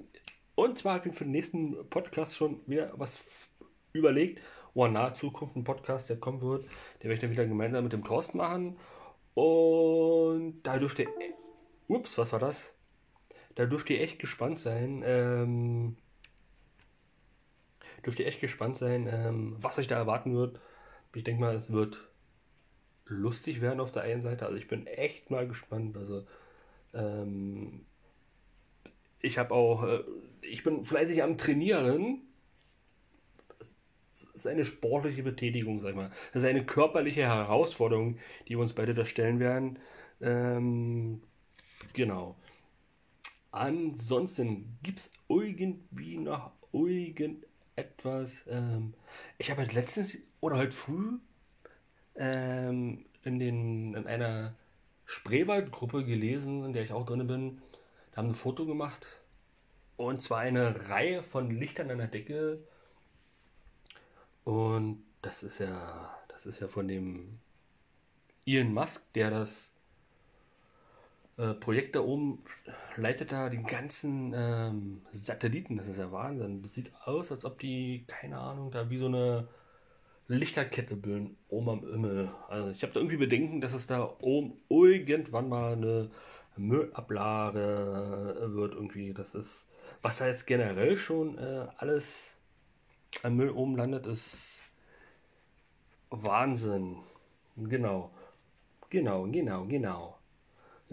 und 0.53 0.77
zwar 0.77 0.95
habe 0.95 1.09
ich 1.09 1.15
für 1.15 1.23
den 1.23 1.31
nächsten 1.31 1.89
Podcast 1.89 2.35
schon 2.35 2.61
wieder 2.67 2.93
was 2.95 3.51
überlegt 3.93 4.41
oh, 4.73 4.85
in 4.85 4.93
naher 4.93 5.15
Zukunft 5.15 5.55
ein 5.55 5.63
Podcast, 5.63 6.09
der 6.09 6.17
kommen 6.17 6.41
wird. 6.41 6.65
Den 7.01 7.09
werde 7.09 7.13
ich 7.15 7.19
dann 7.21 7.31
wieder 7.31 7.45
gemeinsam 7.47 7.83
mit 7.83 7.93
dem 7.93 8.03
Thorsten 8.03 8.37
machen. 8.37 8.77
Und 9.33 10.61
da 10.63 10.77
dürft 10.77 10.99
ihr. 10.99 11.07
Ups, 11.87 12.17
was 12.19 12.31
war 12.31 12.39
das? 12.39 12.75
Da 13.55 13.65
dürft 13.65 13.89
ihr 13.89 13.99
echt 13.99 14.19
gespannt 14.19 14.59
sein. 14.59 15.03
Ähm, 15.05 15.97
dürft 18.05 18.19
ihr 18.19 18.27
echt 18.27 18.41
gespannt 18.41 18.77
sein, 18.77 19.07
ähm, 19.11 19.55
was 19.59 19.77
euch 19.77 19.87
da 19.87 19.95
erwarten 19.95 20.35
wird. 20.35 20.59
Ich 21.13 21.23
denke 21.23 21.41
mal, 21.41 21.55
es 21.55 21.71
wird 21.71 22.09
lustig 23.05 23.61
werden 23.61 23.79
auf 23.79 23.91
der 23.91 24.03
einen 24.03 24.21
Seite. 24.21 24.45
Also 24.45 24.57
ich 24.57 24.67
bin 24.67 24.87
echt 24.87 25.29
mal 25.29 25.47
gespannt. 25.47 25.97
Also 25.97 26.25
ähm, 26.93 27.85
ich 29.19 29.37
habe 29.37 29.53
auch, 29.53 29.83
äh, 29.83 30.03
ich 30.41 30.63
bin 30.63 30.83
fleißig 30.83 31.23
am 31.23 31.37
Trainieren 31.37 32.21
ist 34.33 34.47
eine 34.47 34.65
sportliche 34.65 35.23
Betätigung, 35.23 35.81
sag 35.81 35.95
mal. 35.95 36.09
Das 36.33 36.43
ist 36.43 36.49
eine 36.49 36.65
körperliche 36.65 37.21
Herausforderung, 37.21 38.17
die 38.47 38.55
wir 38.55 38.59
uns 38.59 38.73
beide 38.73 38.93
da 38.93 39.05
stellen 39.05 39.39
werden. 39.39 39.79
Ähm, 40.21 41.21
genau. 41.93 42.35
Ansonsten 43.51 44.77
gibt 44.83 44.99
es 44.99 45.11
irgendwie 45.27 46.17
noch 46.17 46.51
irgendetwas. 47.75 48.43
Ähm, 48.47 48.93
ich 49.37 49.49
habe 49.51 49.61
halt 49.61 49.73
letztens 49.73 50.17
oder 50.39 50.57
heute 50.57 50.71
früh 50.75 51.19
ähm, 52.15 53.05
in, 53.23 53.39
den, 53.39 53.93
in 53.95 54.07
einer 54.07 54.55
Spreewaldgruppe 55.05 56.05
gelesen, 56.05 56.63
in 56.65 56.73
der 56.73 56.83
ich 56.83 56.93
auch 56.93 57.05
drin 57.05 57.27
bin. 57.27 57.61
Da 58.11 58.17
haben 58.17 58.29
ein 58.29 58.35
Foto 58.35 58.65
gemacht. 58.65 59.05
Und 59.97 60.21
zwar 60.21 60.39
eine 60.39 60.89
Reihe 60.89 61.21
von 61.21 61.51
Lichtern 61.51 61.91
an 61.91 61.99
der 61.99 62.07
Decke 62.07 62.63
und 64.43 65.03
das 65.21 65.43
ist 65.43 65.59
ja, 65.59 66.17
das 66.27 66.45
ist 66.45 66.59
ja 66.59 66.67
von 66.67 66.87
dem 66.87 67.39
Elon 68.45 68.73
Musk, 68.73 69.13
der 69.13 69.29
das 69.29 69.71
äh, 71.41 71.53
Projekt 71.55 71.95
da 71.95 72.01
oben 72.01 72.43
leitet 72.95 73.31
da 73.31 73.49
den 73.49 73.65
ganzen 73.65 74.33
ähm, 74.35 75.01
Satelliten. 75.11 75.77
Das 75.77 75.87
ist 75.87 75.97
ja 75.97 76.11
Wahnsinn. 76.11 76.61
Das 76.61 76.75
sieht 76.75 76.91
aus, 77.03 77.31
als 77.31 77.45
ob 77.45 77.59
die, 77.59 78.05
keine 78.07 78.37
Ahnung, 78.37 78.69
da 78.69 78.89
wie 78.91 78.97
so 78.97 79.07
eine 79.07 79.47
Lichterkette 80.27 80.95
bilden 80.95 81.37
oben 81.49 81.69
am 81.69 81.79
Himmel. 81.79 82.29
Also 82.47 82.69
ich 82.69 82.83
habe 82.83 82.93
da 82.93 82.99
irgendwie 82.99 83.17
Bedenken, 83.17 83.59
dass 83.59 83.73
es 83.73 83.87
da 83.87 84.15
oben 84.21 84.53
irgendwann 84.69 85.49
mal 85.49 85.73
eine 85.73 86.11
Müllablage 86.57 88.51
wird 88.53 88.75
irgendwie. 88.75 89.13
Das 89.13 89.33
ist, 89.33 89.67
was 90.01 90.19
da 90.19 90.27
jetzt 90.27 90.45
generell 90.45 90.95
schon 90.95 91.37
äh, 91.39 91.67
alles 91.77 92.35
am 93.23 93.35
Müll 93.35 93.49
oben 93.49 93.75
landet, 93.75 94.05
ist 94.05 94.61
Wahnsinn. 96.11 96.97
Genau. 97.57 98.11
Genau, 98.89 99.23
genau, 99.23 99.65
genau. 99.65 100.20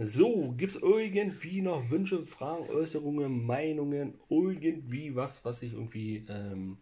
So, 0.00 0.54
gibt 0.56 0.76
es 0.76 0.80
irgendwie 0.80 1.60
noch 1.60 1.90
Wünsche, 1.90 2.22
Fragen, 2.22 2.70
Äußerungen, 2.70 3.44
Meinungen, 3.44 4.14
irgendwie 4.28 5.16
was, 5.16 5.44
was 5.44 5.60
ich 5.62 5.72
irgendwie, 5.72 6.24
ähm, 6.28 6.78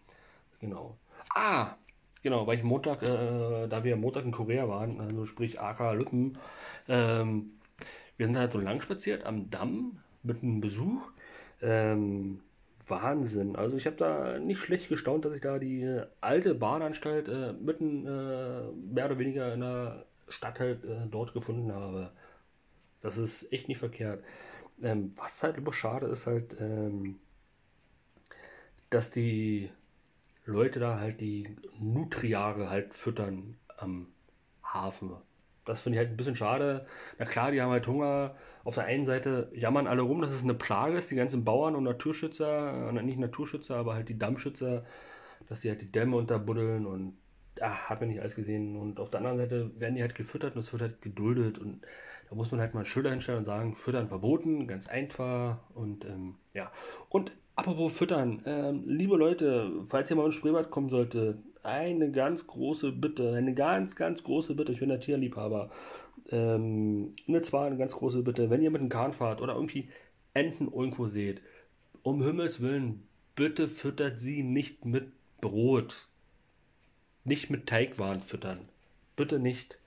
genau. 0.60 0.98
Ah, 1.34 1.76
genau, 2.22 2.46
weil 2.46 2.58
ich 2.58 2.62
Montag, 2.62 3.02
äh, 3.02 3.68
da 3.68 3.84
wir 3.84 3.96
Montag 3.96 4.26
in 4.26 4.32
Korea 4.32 4.68
waren, 4.68 5.00
also 5.00 5.24
sprich 5.24 5.58
Aka 5.58 5.92
Lüppen, 5.92 6.36
ähm, 6.88 7.52
wir 8.18 8.26
sind 8.26 8.36
halt 8.36 8.52
so 8.52 8.60
lang 8.60 8.82
spaziert 8.82 9.24
am 9.24 9.48
Damm 9.48 9.98
mit 10.22 10.42
einem 10.42 10.60
Besuch. 10.60 11.10
Ähm, 11.62 12.40
Wahnsinn. 12.86 13.56
Also 13.56 13.78
ich 13.78 13.86
habe 13.86 13.96
da 13.96 14.38
nicht 14.38 14.60
schlecht 14.60 14.90
gestaunt, 14.90 15.24
dass 15.24 15.34
ich 15.34 15.40
da 15.40 15.58
die 15.58 16.02
alte 16.20 16.54
Bahnanstalt 16.54 17.28
äh, 17.28 17.54
mitten 17.54 18.06
äh, 18.06 18.70
mehr 18.92 19.06
oder 19.06 19.18
weniger 19.18 19.54
in 19.54 19.60
der 19.60 20.04
Stadt 20.28 20.60
halt 20.60 20.84
äh, 20.84 21.06
dort 21.10 21.32
gefunden 21.32 21.72
habe. 21.72 22.10
Das 23.02 23.18
ist 23.18 23.52
echt 23.52 23.68
nicht 23.68 23.78
verkehrt. 23.78 24.24
Ähm, 24.82 25.12
was 25.16 25.42
halt 25.42 25.56
immer 25.56 25.72
schade 25.72 26.06
ist 26.06 26.26
halt, 26.26 26.56
ähm, 26.60 27.18
dass 28.90 29.10
die 29.10 29.70
Leute 30.44 30.80
da 30.80 30.98
halt 31.00 31.20
die 31.20 31.56
Nutriare 31.78 32.70
halt 32.70 32.94
füttern 32.94 33.56
am 33.78 34.08
Hafen. 34.62 35.12
Das 35.64 35.80
finde 35.80 35.96
ich 35.96 35.98
halt 35.98 36.10
ein 36.10 36.16
bisschen 36.16 36.36
schade. 36.36 36.86
Na 37.18 37.24
klar, 37.24 37.50
die 37.50 37.60
haben 37.60 37.72
halt 37.72 37.86
Hunger. 37.86 38.36
Auf 38.64 38.76
der 38.76 38.84
einen 38.84 39.04
Seite 39.04 39.50
jammern 39.54 39.86
alle 39.86 40.02
rum, 40.02 40.22
dass 40.22 40.32
es 40.32 40.42
eine 40.42 40.54
Plage 40.54 40.96
ist, 40.96 41.10
die 41.10 41.16
ganzen 41.16 41.44
Bauern 41.44 41.74
und 41.74 41.84
Naturschützer, 41.84 42.88
und 42.88 43.04
nicht 43.04 43.18
Naturschützer, 43.18 43.76
aber 43.76 43.94
halt 43.94 44.08
die 44.08 44.18
Dammschützer, 44.18 44.84
dass 45.48 45.60
die 45.60 45.68
halt 45.68 45.82
die 45.82 45.90
Dämme 45.90 46.16
unterbuddeln 46.16 46.86
und 46.86 47.16
ach, 47.60 47.90
hat 47.90 48.00
man 48.00 48.08
nicht 48.08 48.20
alles 48.20 48.36
gesehen. 48.36 48.76
Und 48.76 49.00
auf 49.00 49.10
der 49.10 49.18
anderen 49.18 49.38
Seite 49.38 49.70
werden 49.80 49.96
die 49.96 50.02
halt 50.02 50.14
gefüttert 50.14 50.54
und 50.54 50.60
es 50.60 50.72
wird 50.72 50.82
halt 50.82 51.02
geduldet 51.02 51.58
und 51.58 51.84
da 52.28 52.34
muss 52.34 52.50
man 52.50 52.60
halt 52.60 52.74
mal 52.74 52.84
Schilder 52.84 53.10
hinstellen 53.10 53.40
und 53.40 53.44
sagen, 53.44 53.76
füttern 53.76 54.08
verboten, 54.08 54.66
ganz 54.66 54.88
einfach 54.88 55.58
und 55.74 56.04
ähm, 56.04 56.34
ja. 56.54 56.70
Und 57.08 57.32
apropos 57.54 57.96
füttern, 57.96 58.42
ähm, 58.46 58.84
liebe 58.86 59.16
Leute, 59.16 59.84
falls 59.86 60.10
ihr 60.10 60.16
mal 60.16 60.26
ins 60.26 60.34
Spreebad 60.34 60.70
kommen 60.70 60.88
sollte, 60.88 61.38
eine 61.62 62.10
ganz 62.10 62.46
große 62.46 62.92
Bitte, 62.92 63.34
eine 63.34 63.54
ganz, 63.54 63.96
ganz 63.96 64.22
große 64.22 64.54
Bitte. 64.54 64.72
Ich 64.72 64.80
bin 64.80 64.88
der 64.88 65.00
Tierliebhaber. 65.00 65.70
Ähm, 66.30 67.12
eine 67.28 67.42
zwar 67.42 67.66
eine 67.66 67.76
ganz 67.76 67.92
große 67.92 68.22
Bitte, 68.22 68.50
wenn 68.50 68.62
ihr 68.62 68.70
mit 68.70 68.80
einem 68.80 68.88
Kahn 68.88 69.12
fahrt 69.12 69.40
oder 69.40 69.54
irgendwie 69.54 69.88
Enten 70.34 70.70
irgendwo 70.72 71.08
seht, 71.08 71.40
um 72.02 72.22
Himmels 72.22 72.60
Willen, 72.60 73.02
bitte 73.34 73.68
füttert 73.68 74.20
sie 74.20 74.42
nicht 74.42 74.84
mit 74.84 75.12
Brot. 75.40 76.08
Nicht 77.24 77.50
mit 77.50 77.66
Teigwaren 77.66 78.22
füttern. 78.22 78.68
Bitte 79.16 79.38
nicht. 79.38 79.78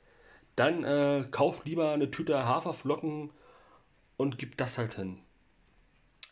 Dann 0.59 0.83
äh, 0.83 1.23
kauft 1.31 1.63
lieber 1.63 1.93
eine 1.93 2.11
Tüte 2.11 2.45
Haferflocken 2.45 3.31
und 4.17 4.37
gibt 4.37 4.59
das 4.59 4.77
halt 4.77 4.95
hin. 4.95 5.19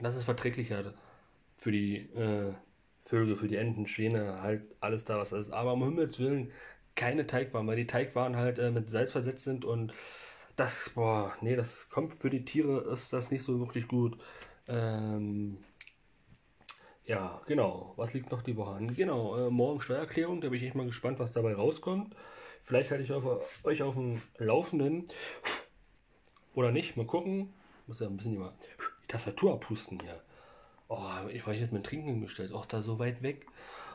Das 0.01 0.17
ist 0.17 0.25
verträglicher 0.25 0.93
für 1.55 1.71
die 1.71 1.99
äh, 2.13 2.53
Vögel, 3.03 3.37
für 3.37 3.47
die 3.47 3.55
Enten, 3.55 3.87
Schwäne, 3.87 4.41
halt 4.41 4.63
alles 4.81 5.05
da, 5.05 5.17
was 5.17 5.31
ist. 5.31 5.51
Aber 5.51 5.71
um 5.71 5.83
Himmels 5.85 6.19
Willen 6.19 6.51
keine 6.93 7.25
Teigwaren, 7.25 7.67
weil 7.67 7.77
die 7.77 7.87
Teigwaren 7.87 8.35
halt 8.35 8.59
äh, 8.59 8.69
mit 8.69 8.89
Salz 8.89 9.13
versetzt 9.13 9.45
sind 9.45 9.63
und 9.63 9.93
das, 10.57 10.91
boah, 10.93 11.33
nee, 11.39 11.55
das 11.55 11.89
kommt 11.89 12.15
für 12.15 12.29
die 12.29 12.43
Tiere, 12.43 12.81
ist 12.91 13.13
das 13.13 13.31
nicht 13.31 13.43
so 13.43 13.57
wirklich 13.59 13.87
gut. 13.87 14.17
Ähm, 14.67 15.59
ja, 17.05 17.41
genau. 17.45 17.93
Was 17.95 18.13
liegt 18.13 18.29
noch 18.29 18.41
die 18.41 18.57
Woche 18.57 18.71
an? 18.71 18.93
Genau, 18.93 19.47
äh, 19.47 19.49
morgen 19.49 19.79
Steuererklärung, 19.79 20.41
da 20.41 20.49
bin 20.49 20.59
ich 20.59 20.65
echt 20.65 20.75
mal 20.75 20.85
gespannt, 20.85 21.17
was 21.17 21.31
dabei 21.31 21.55
rauskommt. 21.55 22.13
Vielleicht 22.67 22.91
halte 22.91 23.03
ich 23.05 23.13
auf, 23.13 23.63
euch 23.63 23.81
auf 23.81 23.93
dem 23.93 24.21
Laufenden. 24.39 25.05
Oder 26.53 26.73
nicht, 26.73 26.97
mal 26.97 27.05
gucken. 27.05 27.53
Muss 27.87 28.01
ja 28.01 28.07
ein 28.07 28.17
bisschen 28.17 28.35
immer 28.35 28.53
die 28.59 29.07
Tastatur 29.07 29.53
abpusten 29.53 29.97
hier. 30.01 30.19
Oh, 30.89 30.99
ich 31.31 31.47
war 31.47 31.53
jetzt 31.53 31.71
mit 31.71 31.85
Trinken 31.85 32.09
hingestellt. 32.09 32.51
Auch 32.51 32.65
da 32.65 32.81
so 32.81 32.99
weit 32.99 33.23
weg. 33.23 33.45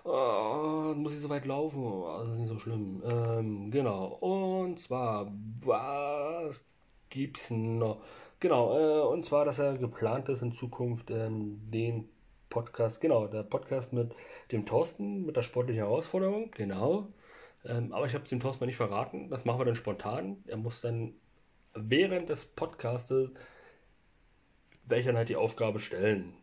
Oh, 0.05 0.95
muss 0.97 1.12
ich 1.12 1.21
so 1.21 1.29
weit 1.29 1.45
laufen? 1.45 1.85
Oh, 1.85 2.17
das 2.21 2.31
ist 2.31 2.38
nicht 2.38 2.49
so 2.49 2.59
schlimm. 2.59 3.02
Ähm, 3.05 3.71
genau. 3.71 4.07
Und 4.07 4.81
zwar, 4.81 5.31
was 5.59 6.64
gibt's 7.11 7.50
noch? 7.50 8.02
Genau, 8.41 8.79
äh, 8.79 9.07
und 9.07 9.23
zwar, 9.23 9.45
dass 9.45 9.59
er 9.59 9.76
geplant 9.76 10.31
ist 10.31 10.41
in 10.41 10.52
Zukunft 10.52 11.11
ähm, 11.11 11.61
den 11.71 12.09
Podcast, 12.49 13.02
genau, 13.02 13.26
der 13.26 13.43
Podcast 13.43 13.93
mit 13.93 14.14
dem 14.50 14.64
Thorsten, 14.64 15.26
mit 15.26 15.37
der 15.37 15.43
sportlichen 15.43 15.85
Herausforderung, 15.85 16.50
genau. 16.52 17.09
Ähm, 17.64 17.92
aber 17.92 18.07
ich 18.07 18.14
habe 18.14 18.25
es 18.25 18.31
dem 18.31 18.40
Thorsten 18.40 18.66
nicht 18.66 18.76
verraten. 18.76 19.28
Das 19.31 19.45
machen 19.45 19.61
wir 19.61 19.64
dann 19.64 19.76
spontan. 19.76 20.42
Er 20.47 20.57
muss 20.57 20.81
dann 20.81 21.14
während 21.75 22.28
des 22.28 22.45
Podcastes 22.47 23.31
dann 24.88 25.16
halt 25.16 25.28
die 25.28 25.37
Aufgabe 25.37 25.81
stellen. 25.81 26.35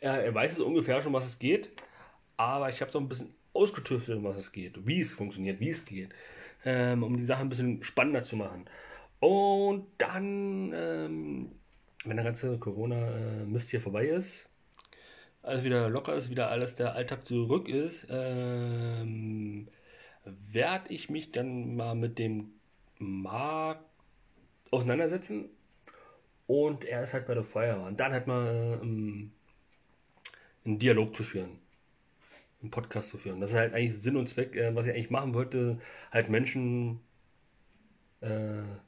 Er, 0.00 0.22
er 0.22 0.34
weiß 0.34 0.52
es 0.52 0.60
ungefähr 0.60 1.00
schon, 1.00 1.12
was 1.12 1.26
es 1.26 1.38
geht, 1.38 1.70
aber 2.36 2.68
ich 2.68 2.80
habe 2.80 2.90
so 2.90 2.98
ein 2.98 3.08
bisschen 3.08 3.34
ausgetüftelt, 3.54 4.18
um 4.18 4.24
was 4.24 4.36
es 4.36 4.52
geht, 4.52 4.86
wie 4.86 5.00
es 5.00 5.14
funktioniert, 5.14 5.60
wie 5.60 5.70
es 5.70 5.84
geht, 5.84 6.10
ähm, 6.64 7.02
um 7.02 7.16
die 7.16 7.24
Sache 7.24 7.40
ein 7.40 7.48
bisschen 7.48 7.82
spannender 7.82 8.22
zu 8.22 8.36
machen. 8.36 8.66
Und 9.20 9.86
dann, 9.96 10.72
ähm, 10.74 11.52
wenn 12.04 12.16
der 12.16 12.24
ganze 12.24 12.58
Corona-Mist 12.58 13.70
hier 13.70 13.80
vorbei 13.80 14.06
ist, 14.08 14.46
alles 15.42 15.64
wieder 15.64 15.88
locker 15.88 16.14
ist, 16.14 16.28
wieder 16.28 16.50
alles 16.50 16.74
der 16.74 16.94
Alltag 16.94 17.24
zurück 17.24 17.68
ist, 17.68 18.06
ähm, 18.10 19.68
werde 20.26 20.92
ich 20.92 21.08
mich 21.10 21.32
dann 21.32 21.76
mal 21.76 21.94
mit 21.94 22.18
dem 22.18 22.52
Markt 22.98 23.84
auseinandersetzen. 24.70 25.50
Und 26.46 26.84
er 26.84 27.02
ist 27.02 27.12
halt 27.12 27.26
bei 27.26 27.34
der 27.34 27.44
Feuerwehr. 27.44 27.86
Und 27.86 27.98
dann 27.98 28.12
hat 28.12 28.26
man 28.26 28.46
ähm, 28.82 29.32
einen 30.64 30.78
Dialog 30.78 31.16
zu 31.16 31.24
führen. 31.24 31.58
Einen 32.60 32.70
Podcast 32.70 33.10
zu 33.10 33.18
führen. 33.18 33.40
Das 33.40 33.50
ist 33.50 33.56
halt 33.56 33.74
eigentlich 33.74 34.00
Sinn 34.00 34.16
und 34.16 34.28
Zweck, 34.28 34.54
äh, 34.54 34.74
was 34.74 34.86
ich 34.86 34.92
eigentlich 34.92 35.10
machen 35.10 35.34
wollte, 35.34 35.78
halt 36.12 36.28
Menschen 36.28 37.00
äh, 38.20 38.28
ein 38.28 38.80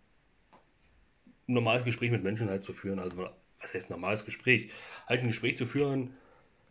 normales 1.47 1.85
Gespräch 1.85 2.11
mit 2.11 2.23
Menschen 2.23 2.49
halt 2.49 2.65
zu 2.65 2.73
führen. 2.73 2.99
Also 2.99 3.17
was 3.61 3.75
heißt 3.75 3.91
normales 3.91 4.25
Gespräch? 4.25 4.71
Halt 5.07 5.21
ein 5.21 5.29
Gespräch 5.29 5.57
zu 5.57 5.67
führen, 5.67 6.15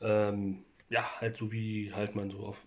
ähm, 0.02 0.64
ja, 0.90 1.20
halt 1.20 1.36
so 1.36 1.52
wie 1.52 1.92
halt 1.94 2.16
man 2.16 2.30
so 2.30 2.40
auf 2.40 2.66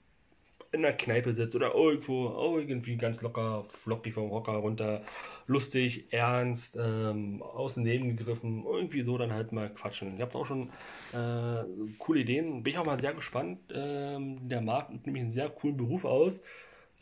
in 0.72 0.82
der 0.82 0.96
Kneipe 0.96 1.34
sitzt 1.34 1.56
oder 1.56 1.74
irgendwo 1.74 2.56
irgendwie 2.56 2.96
ganz 2.96 3.20
locker, 3.22 3.64
flockig 3.64 4.14
vom 4.14 4.30
Hocker 4.30 4.52
runter, 4.52 5.02
lustig, 5.46 6.12
ernst, 6.12 6.78
ähm, 6.80 7.42
aus 7.42 7.74
dem 7.74 7.84
Leben 7.84 8.16
gegriffen, 8.16 8.64
irgendwie 8.64 9.02
so 9.02 9.18
dann 9.18 9.32
halt 9.32 9.52
mal 9.52 9.68
quatschen. 9.72 10.16
Ihr 10.16 10.22
habt 10.22 10.36
auch 10.36 10.46
schon 10.46 10.70
äh, 11.12 11.64
coole 11.98 12.20
Ideen. 12.20 12.62
Bin 12.62 12.72
ich 12.72 12.78
auch 12.78 12.86
mal 12.86 13.00
sehr 13.00 13.14
gespannt. 13.14 13.58
Ähm, 13.74 14.48
der 14.48 14.60
Markt 14.60 14.90
nimmt 14.90 15.06
nämlich 15.06 15.22
einen 15.24 15.32
sehr 15.32 15.48
coolen 15.50 15.76
Beruf 15.76 16.04
aus. 16.04 16.40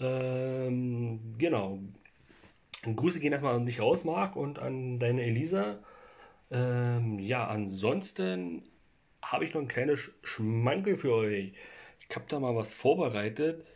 Ähm, 0.01 1.35
genau. 1.37 1.79
Grüße 2.83 3.21
gehen 3.21 3.33
erstmal 3.33 3.57
an 3.57 3.67
dich 3.67 3.81
raus, 3.81 4.05
Marc, 4.05 4.37
und 4.37 4.59
an 4.59 4.99
deine 4.99 5.25
Elisa. 5.25 5.81
Ähm, 6.51 7.19
ja, 7.19 7.47
ansonsten 7.47 8.63
habe 9.23 9.45
ich 9.45 9.53
noch 9.53 9.61
ein 9.61 9.69
kleines 9.69 10.11
Schmankel 10.23 10.97
für 10.97 11.13
euch. 11.13 11.53
Ich 12.09 12.17
habe 12.17 12.27
da 12.29 12.41
mal 12.41 12.57
was 12.57 12.73
vorbereitet. 12.73 13.67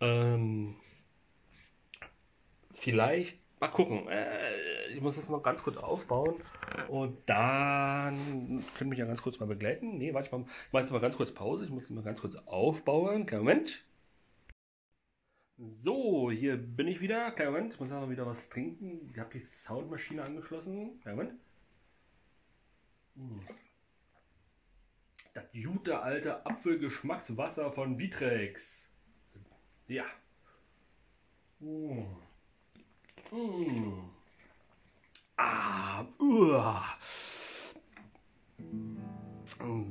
Ähm, 0.00 0.76
vielleicht, 2.72 3.38
mal 3.60 3.68
gucken. 3.68 4.08
Äh, 4.08 4.88
ich 4.94 5.00
muss 5.00 5.16
das 5.16 5.28
mal 5.28 5.42
ganz 5.42 5.62
kurz 5.62 5.76
aufbauen 5.76 6.36
und 6.88 7.18
dann 7.28 8.64
können 8.76 8.90
mich 8.90 8.98
ja 8.98 9.06
ganz 9.06 9.22
kurz 9.22 9.38
mal 9.40 9.46
begleiten. 9.46 9.98
Nee, 9.98 10.14
warte, 10.14 10.26
ich 10.26 10.32
mache 10.32 10.46
mach 10.72 10.80
jetzt 10.80 10.90
mal 10.90 11.00
ganz 11.00 11.16
kurz 11.16 11.32
Pause. 11.32 11.64
Ich 11.64 11.70
muss 11.70 11.90
mal 11.90 12.02
ganz 12.02 12.20
kurz 12.20 12.36
aufbauen. 12.46 13.26
Kleinen 13.26 13.44
Moment. 13.44 13.84
So, 15.58 16.30
hier 16.30 16.56
bin 16.56 16.88
ich 16.88 17.00
wieder. 17.02 17.30
Kleinen 17.32 17.52
Moment, 17.52 17.74
ich 17.74 17.80
muss 17.80 17.90
aber 17.92 18.10
wieder 18.10 18.26
was 18.26 18.48
trinken. 18.48 19.10
Ich 19.12 19.18
habe 19.18 19.30
die 19.38 19.44
Soundmaschine 19.44 20.22
angeschlossen. 20.22 20.98
Kleinen 21.00 21.16
Moment. 21.18 21.40
Hm 23.16 23.40
das 25.32 25.44
gute 25.52 26.00
alte 26.00 26.44
Apfelgeschmackswasser 26.46 27.70
von 27.70 27.98
Vitrex. 27.98 28.88
Ja. 29.86 30.04
Mm. 31.60 32.06
Mm. 33.30 34.10
Ah. 35.36 36.04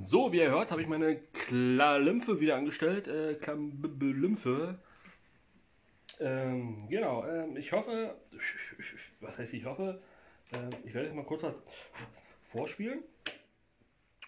So, 0.02 0.32
wie 0.32 0.38
ihr 0.38 0.50
hört, 0.50 0.72
habe 0.72 0.82
ich 0.82 0.88
meine 0.88 1.18
Klalymphe 1.34 2.40
wieder 2.40 2.56
angestellt. 2.56 3.08
Äh, 3.08 3.36
Klalymphe. 3.36 4.80
Ähm, 6.20 6.88
genau, 6.90 7.26
ähm, 7.26 7.56
ich 7.56 7.72
hoffe, 7.72 8.16
was 9.22 9.38
heißt 9.38 9.54
ich 9.54 9.66
hoffe, 9.66 10.02
äh, 10.52 10.70
ich 10.86 10.94
werde 10.94 11.08
jetzt 11.08 11.16
mal 11.16 11.24
kurz 11.24 11.44
was 11.44 11.54
vorspielen. 12.42 13.04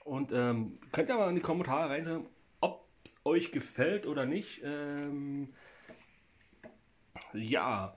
Und 0.04 0.32
ähm, 0.32 0.80
könnt 0.92 1.10
ihr 1.10 1.16
mal 1.16 1.30
in 1.30 1.36
die 1.36 1.42
Kommentare 1.42 1.90
reinschreiben, 1.90 2.26
ob 2.60 2.88
es 3.06 3.20
euch 3.24 3.52
gefällt 3.52 4.06
oder 4.08 4.26
nicht. 4.26 4.62
Ähm, 4.64 5.54
ja. 7.34 7.96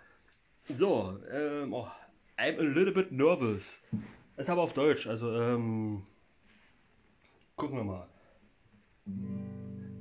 So, 0.77 1.19
ähm, 1.31 1.73
oh, 1.73 1.89
I'm 2.39 2.59
a 2.59 2.63
little 2.63 2.93
bit 2.93 3.13
nervous. 3.13 3.81
Das 4.37 4.47
ist 4.47 4.51
aber 4.51 4.63
auf 4.63 4.73
Deutsch, 4.73 5.07
also 5.07 5.33
ähm, 5.35 6.07
gucken 7.57 7.77
wir 7.77 7.85
mal. 7.85 8.09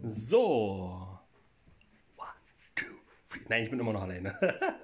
So. 0.04 1.20
One, 2.18 2.28
two, 2.76 2.86
three. 3.30 3.42
Nein, 3.50 3.64
ich 3.64 3.70
bin 3.70 3.80
immer 3.80 3.94
noch 3.94 4.04
alleine. 4.04 4.38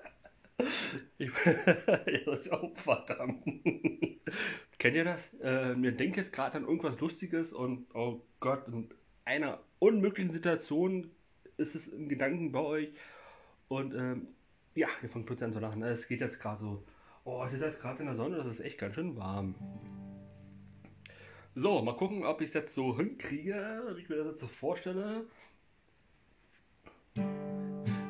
ich 1.19 1.31
bin, 1.43 2.39
oh, 2.51 2.71
verdammt. 2.75 3.43
Kennt 4.79 4.95
ihr 4.95 5.03
das? 5.03 5.33
Äh, 5.35 5.75
mir 5.75 5.91
denkt 5.91 6.17
jetzt 6.17 6.31
gerade 6.31 6.57
an 6.57 6.63
irgendwas 6.63 6.99
Lustiges 6.99 7.51
und 7.51 7.93
oh 7.93 8.21
Gott, 8.39 8.67
in 8.67 8.89
einer 9.25 9.59
unmöglichen 9.79 10.31
Situation 10.31 11.11
ist 11.57 11.75
es 11.75 11.89
im 11.89 12.07
Gedanken 12.07 12.53
bei 12.53 12.61
euch 12.61 12.89
und 13.67 13.93
ähm, 13.93 14.27
ja, 14.75 14.87
ihr 15.03 15.09
fangt 15.09 15.25
plötzlich 15.25 15.47
an 15.47 15.53
zu 15.53 15.59
lachen. 15.59 15.83
Es 15.83 16.07
geht 16.07 16.21
jetzt 16.21 16.39
gerade 16.39 16.61
so, 16.61 16.83
oh, 17.25 17.43
es 17.45 17.53
ist 17.53 17.61
jetzt 17.61 17.81
gerade 17.81 17.99
in 17.99 18.05
der 18.05 18.15
Sonne, 18.15 18.37
das 18.37 18.45
ist 18.45 18.61
echt 18.61 18.77
ganz 18.77 18.95
schön 18.95 19.17
warm. 19.17 19.55
So, 21.53 21.81
mal 21.81 21.95
gucken, 21.95 22.23
ob 22.23 22.39
ich 22.39 22.47
es 22.47 22.53
jetzt 22.53 22.73
so 22.73 22.95
hinkriege, 22.95 23.83
wie 23.93 24.01
ich 24.01 24.07
mir 24.07 24.15
das 24.15 24.27
jetzt 24.27 24.39
so 24.39 24.47
vorstelle. 24.47 25.25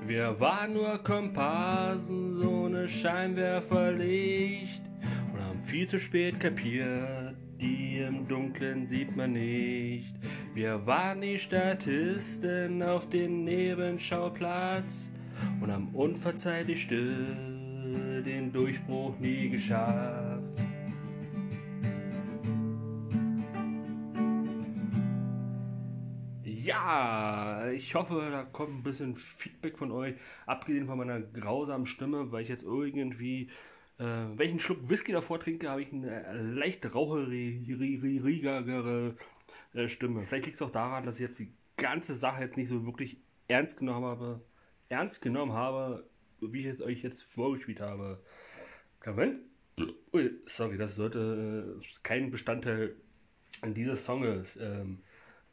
Wir 0.05 0.39
waren 0.39 0.73
nur 0.73 0.97
Komparsen, 0.99 2.37
so 2.37 2.58
Scheinwerferlicht 2.89 4.81
und 5.31 5.41
haben 5.41 5.61
viel 5.61 5.87
zu 5.87 5.99
spät 5.99 6.39
kapiert, 6.39 7.35
die 7.61 7.99
im 7.99 8.27
Dunkeln 8.27 8.87
sieht 8.87 9.15
man 9.15 9.33
nicht. 9.33 10.13
Wir 10.53 10.85
waren 10.85 11.21
die 11.21 11.37
Statisten 11.37 12.81
auf 12.81 13.07
dem 13.09 13.43
Nebenschauplatz 13.43 15.11
und 15.61 15.71
haben 15.71 15.89
unverzeihlich 15.93 16.83
still 16.83 18.23
den 18.25 18.51
Durchbruch 18.51 19.17
nie 19.19 19.49
geschafft. 19.49 20.28
Ja, 26.69 27.67
ich 27.71 27.95
hoffe, 27.95 28.27
da 28.29 28.43
kommt 28.43 28.75
ein 28.75 28.83
bisschen 28.83 29.15
Feedback 29.15 29.75
von 29.75 29.91
euch, 29.91 30.13
abgesehen 30.45 30.85
von 30.85 30.99
meiner 30.99 31.19
grausamen 31.19 31.87
Stimme, 31.87 32.31
weil 32.31 32.43
ich 32.43 32.49
jetzt 32.49 32.61
irgendwie 32.61 33.49
äh, 33.97 34.27
welchen 34.35 34.59
Schluck 34.59 34.87
Whisky 34.87 35.11
davor 35.11 35.39
trinke, 35.39 35.67
habe 35.67 35.81
ich 35.81 35.91
eine 35.91 36.53
leicht 36.53 36.93
raucherigere 36.93 39.15
äh, 39.73 39.87
Stimme. 39.87 40.27
Vielleicht 40.27 40.45
liegt 40.45 40.57
es 40.57 40.61
auch 40.61 40.71
daran, 40.71 41.03
dass 41.03 41.15
ich 41.15 41.21
jetzt 41.21 41.39
die 41.39 41.51
ganze 41.75 42.13
Sache 42.13 42.43
jetzt 42.43 42.55
nicht 42.55 42.67
so 42.67 42.85
wirklich 42.85 43.17
ernst 43.47 43.77
genommen 43.77 44.05
habe, 44.05 44.39
ernst 44.89 45.23
genommen 45.23 45.53
habe, 45.53 46.07
wie 46.39 46.59
ich 46.59 46.67
es 46.67 46.83
euch 46.83 47.01
jetzt 47.01 47.23
vorgespielt 47.23 47.81
habe. 47.81 48.21
Moment. 49.07 49.39
Ui, 50.13 50.29
sorry, 50.45 50.77
das 50.77 50.97
sollte 50.97 51.79
äh, 51.79 51.83
kein 52.03 52.29
Bestandteil 52.29 52.95
dieses 53.65 54.05
Songs. 54.05 54.55
Ähm, 54.61 54.99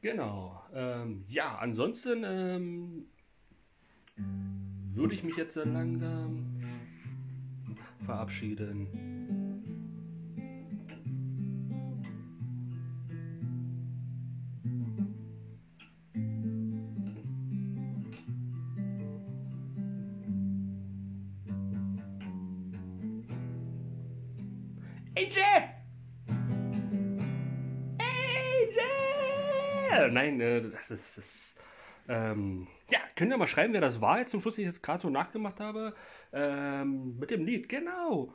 genau. 0.07 0.63
Ähm, 0.73 1.25
ja, 1.27 1.57
ansonsten 1.57 2.23
ähm, 2.25 3.07
würde 4.95 5.15
ich 5.17 5.25
mich 5.25 5.37
jetzt 5.37 5.57
langsam 5.57 6.61
verabschieden. 8.05 8.87
AJ! 25.17 25.76
Nein, 30.11 30.41
äh, 30.41 30.63
das 30.71 30.91
ist. 30.91 31.19
Das, 31.19 31.55
ähm, 32.09 32.69
ja, 32.91 32.99
könnt 33.17 33.33
ihr 33.33 33.39
mal 33.39 33.49
schreiben, 33.49 33.73
wer 33.73 33.81
das 33.81 34.01
war 34.01 34.19
jetzt 34.21 34.31
zum 34.31 34.41
Schluss, 34.41 34.59
ich 34.59 34.67
jetzt 34.67 34.83
gerade 34.83 35.03
so 35.03 35.11
nachgemacht 35.11 35.59
habe. 35.61 35.95
Ähm, 36.33 37.19
mit 37.19 37.31
dem 37.31 37.45
Lied, 37.45 37.69
genau. 37.69 38.33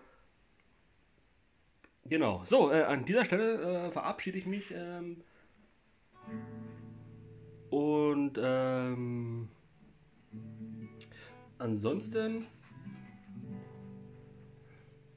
Genau. 2.05 2.43
So, 2.45 2.71
äh, 2.71 2.83
an 2.83 3.05
dieser 3.05 3.25
Stelle 3.25 3.87
äh, 3.87 3.91
verabschiede 3.91 4.37
ich 4.37 4.45
mich. 4.45 4.71
Ähm, 4.71 5.23
und 7.69 8.37
ähm, 8.41 9.47
ansonsten 11.57 12.43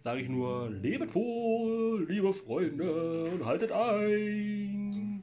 sage 0.01 0.21
ich 0.21 0.29
nur, 0.29 0.71
lebet 0.71 1.15
wohl, 1.15 2.07
liebe 2.09 2.33
Freunde, 2.33 3.25
und 3.25 3.45
haltet 3.45 3.73
ein. 3.73 5.14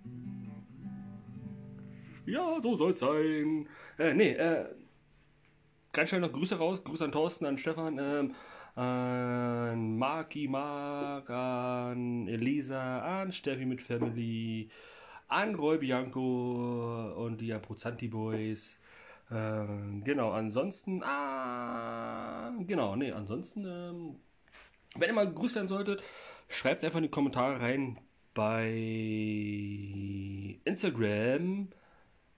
Ja, 2.32 2.62
so 2.64 2.78
soll's 2.78 3.02
sein. 3.02 3.68
Äh, 4.00 4.14
nee, 4.14 4.32
äh, 4.32 4.66
ganz 5.92 6.08
schnell 6.08 6.22
noch 6.22 6.32
Grüße 6.32 6.58
raus. 6.58 6.82
Grüße 6.82 7.04
an 7.04 7.12
Thorsten, 7.12 7.46
an 7.46 7.58
Stefan, 7.58 8.00
ähm, 8.00 8.34
an 8.76 9.98
Marki, 9.98 10.48
Mark, 10.48 11.30
an 11.30 12.30
Elisa, 12.30 13.20
an 13.20 13.34
Steffi 13.34 13.66
mit 13.66 13.82
Family, 13.82 14.70
an 15.28 15.56
Roy 15.56 15.78
Bianco 15.80 17.12
und 17.18 17.42
die 17.42 17.54
Aprozanti 17.54 18.08
Boys. 18.08 18.80
Ähm, 19.30 20.02
genau, 20.06 20.32
ansonsten, 20.32 21.04
ah, 21.04 22.54
genau, 22.62 22.96
nee, 22.96 23.12
ansonsten, 23.12 23.66
ähm, 23.66 24.16
wenn 24.96 25.10
ihr 25.10 25.16
mal 25.16 25.28
gegrüßt 25.28 25.56
werden 25.56 25.68
solltet, 25.68 26.02
schreibt 26.48 26.86
einfach 26.86 27.00
in 27.00 27.04
die 27.04 27.12
Kommentare 27.12 27.60
rein 27.60 28.00
bei 28.34 28.70
Instagram 30.64 31.68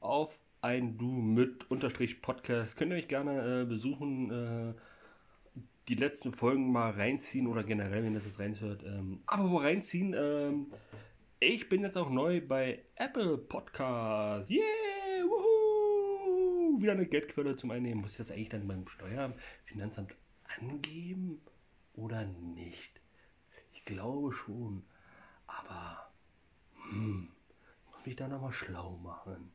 auf 0.03 0.39
ein 0.61 0.97
Du 0.97 1.05
mit 1.05 1.69
Unterstrich 1.71 2.21
Podcast. 2.21 2.77
Könnt 2.77 2.91
ihr 2.91 2.97
euch 2.97 3.07
gerne 3.07 3.61
äh, 3.61 3.65
besuchen, 3.65 4.31
äh, 4.31 4.73
die 5.87 5.95
letzten 5.95 6.31
Folgen 6.31 6.71
mal 6.71 6.91
reinziehen 6.91 7.47
oder 7.47 7.63
generell, 7.63 8.03
wenn 8.03 8.13
ihr 8.13 8.19
das 8.19 8.39
reinhört. 8.39 8.83
Ähm, 8.83 9.21
aber 9.25 9.49
wo 9.49 9.57
reinziehen, 9.57 10.13
ähm, 10.17 10.67
ich 11.39 11.67
bin 11.67 11.81
jetzt 11.81 11.97
auch 11.97 12.09
neu 12.09 12.41
bei 12.41 12.83
Apple 12.95 13.37
Podcast. 13.37 14.49
Yeah! 14.49 14.61
Wuhu! 15.25 16.81
Wieder 16.81 16.93
eine 16.93 17.05
Geldquelle 17.05 17.57
zum 17.57 17.71
Einnehmen. 17.71 18.01
Muss 18.01 18.11
ich 18.11 18.17
das 18.17 18.31
eigentlich 18.31 18.49
dann 18.49 18.67
beim 18.67 18.87
Steuerfinanzamt 18.87 20.15
angeben? 20.59 21.41
oder 21.95 22.25
nicht? 22.25 22.99
Ich 23.73 23.85
glaube 23.85 24.33
schon. 24.33 24.83
Aber, 25.47 26.11
hm, 26.89 27.31
muss 27.85 28.05
mich 28.05 28.15
da 28.15 28.27
nochmal 28.27 28.53
schlau 28.53 28.97
machen. 28.97 29.51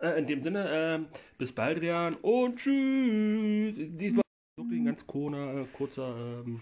Äh, 0.00 0.18
in 0.18 0.26
dem 0.26 0.42
Sinne, 0.42 0.68
äh, 0.68 1.18
bis 1.38 1.52
bald, 1.52 1.80
Rian, 1.80 2.14
und 2.16 2.56
tschüss. 2.56 3.74
Diesmal 3.76 4.22
wirklich 4.56 4.80
ein 4.80 4.84
ganz 4.84 5.06
kurzer, 5.06 5.62
äh, 5.62 5.64
kurzer 5.72 6.42
ähm, 6.46 6.60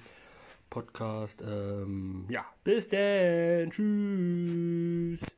Podcast. 0.70 1.42
Ähm, 1.46 2.24
ja, 2.30 2.46
bis 2.64 2.88
denn. 2.88 3.70
Tschüss. 3.70 5.36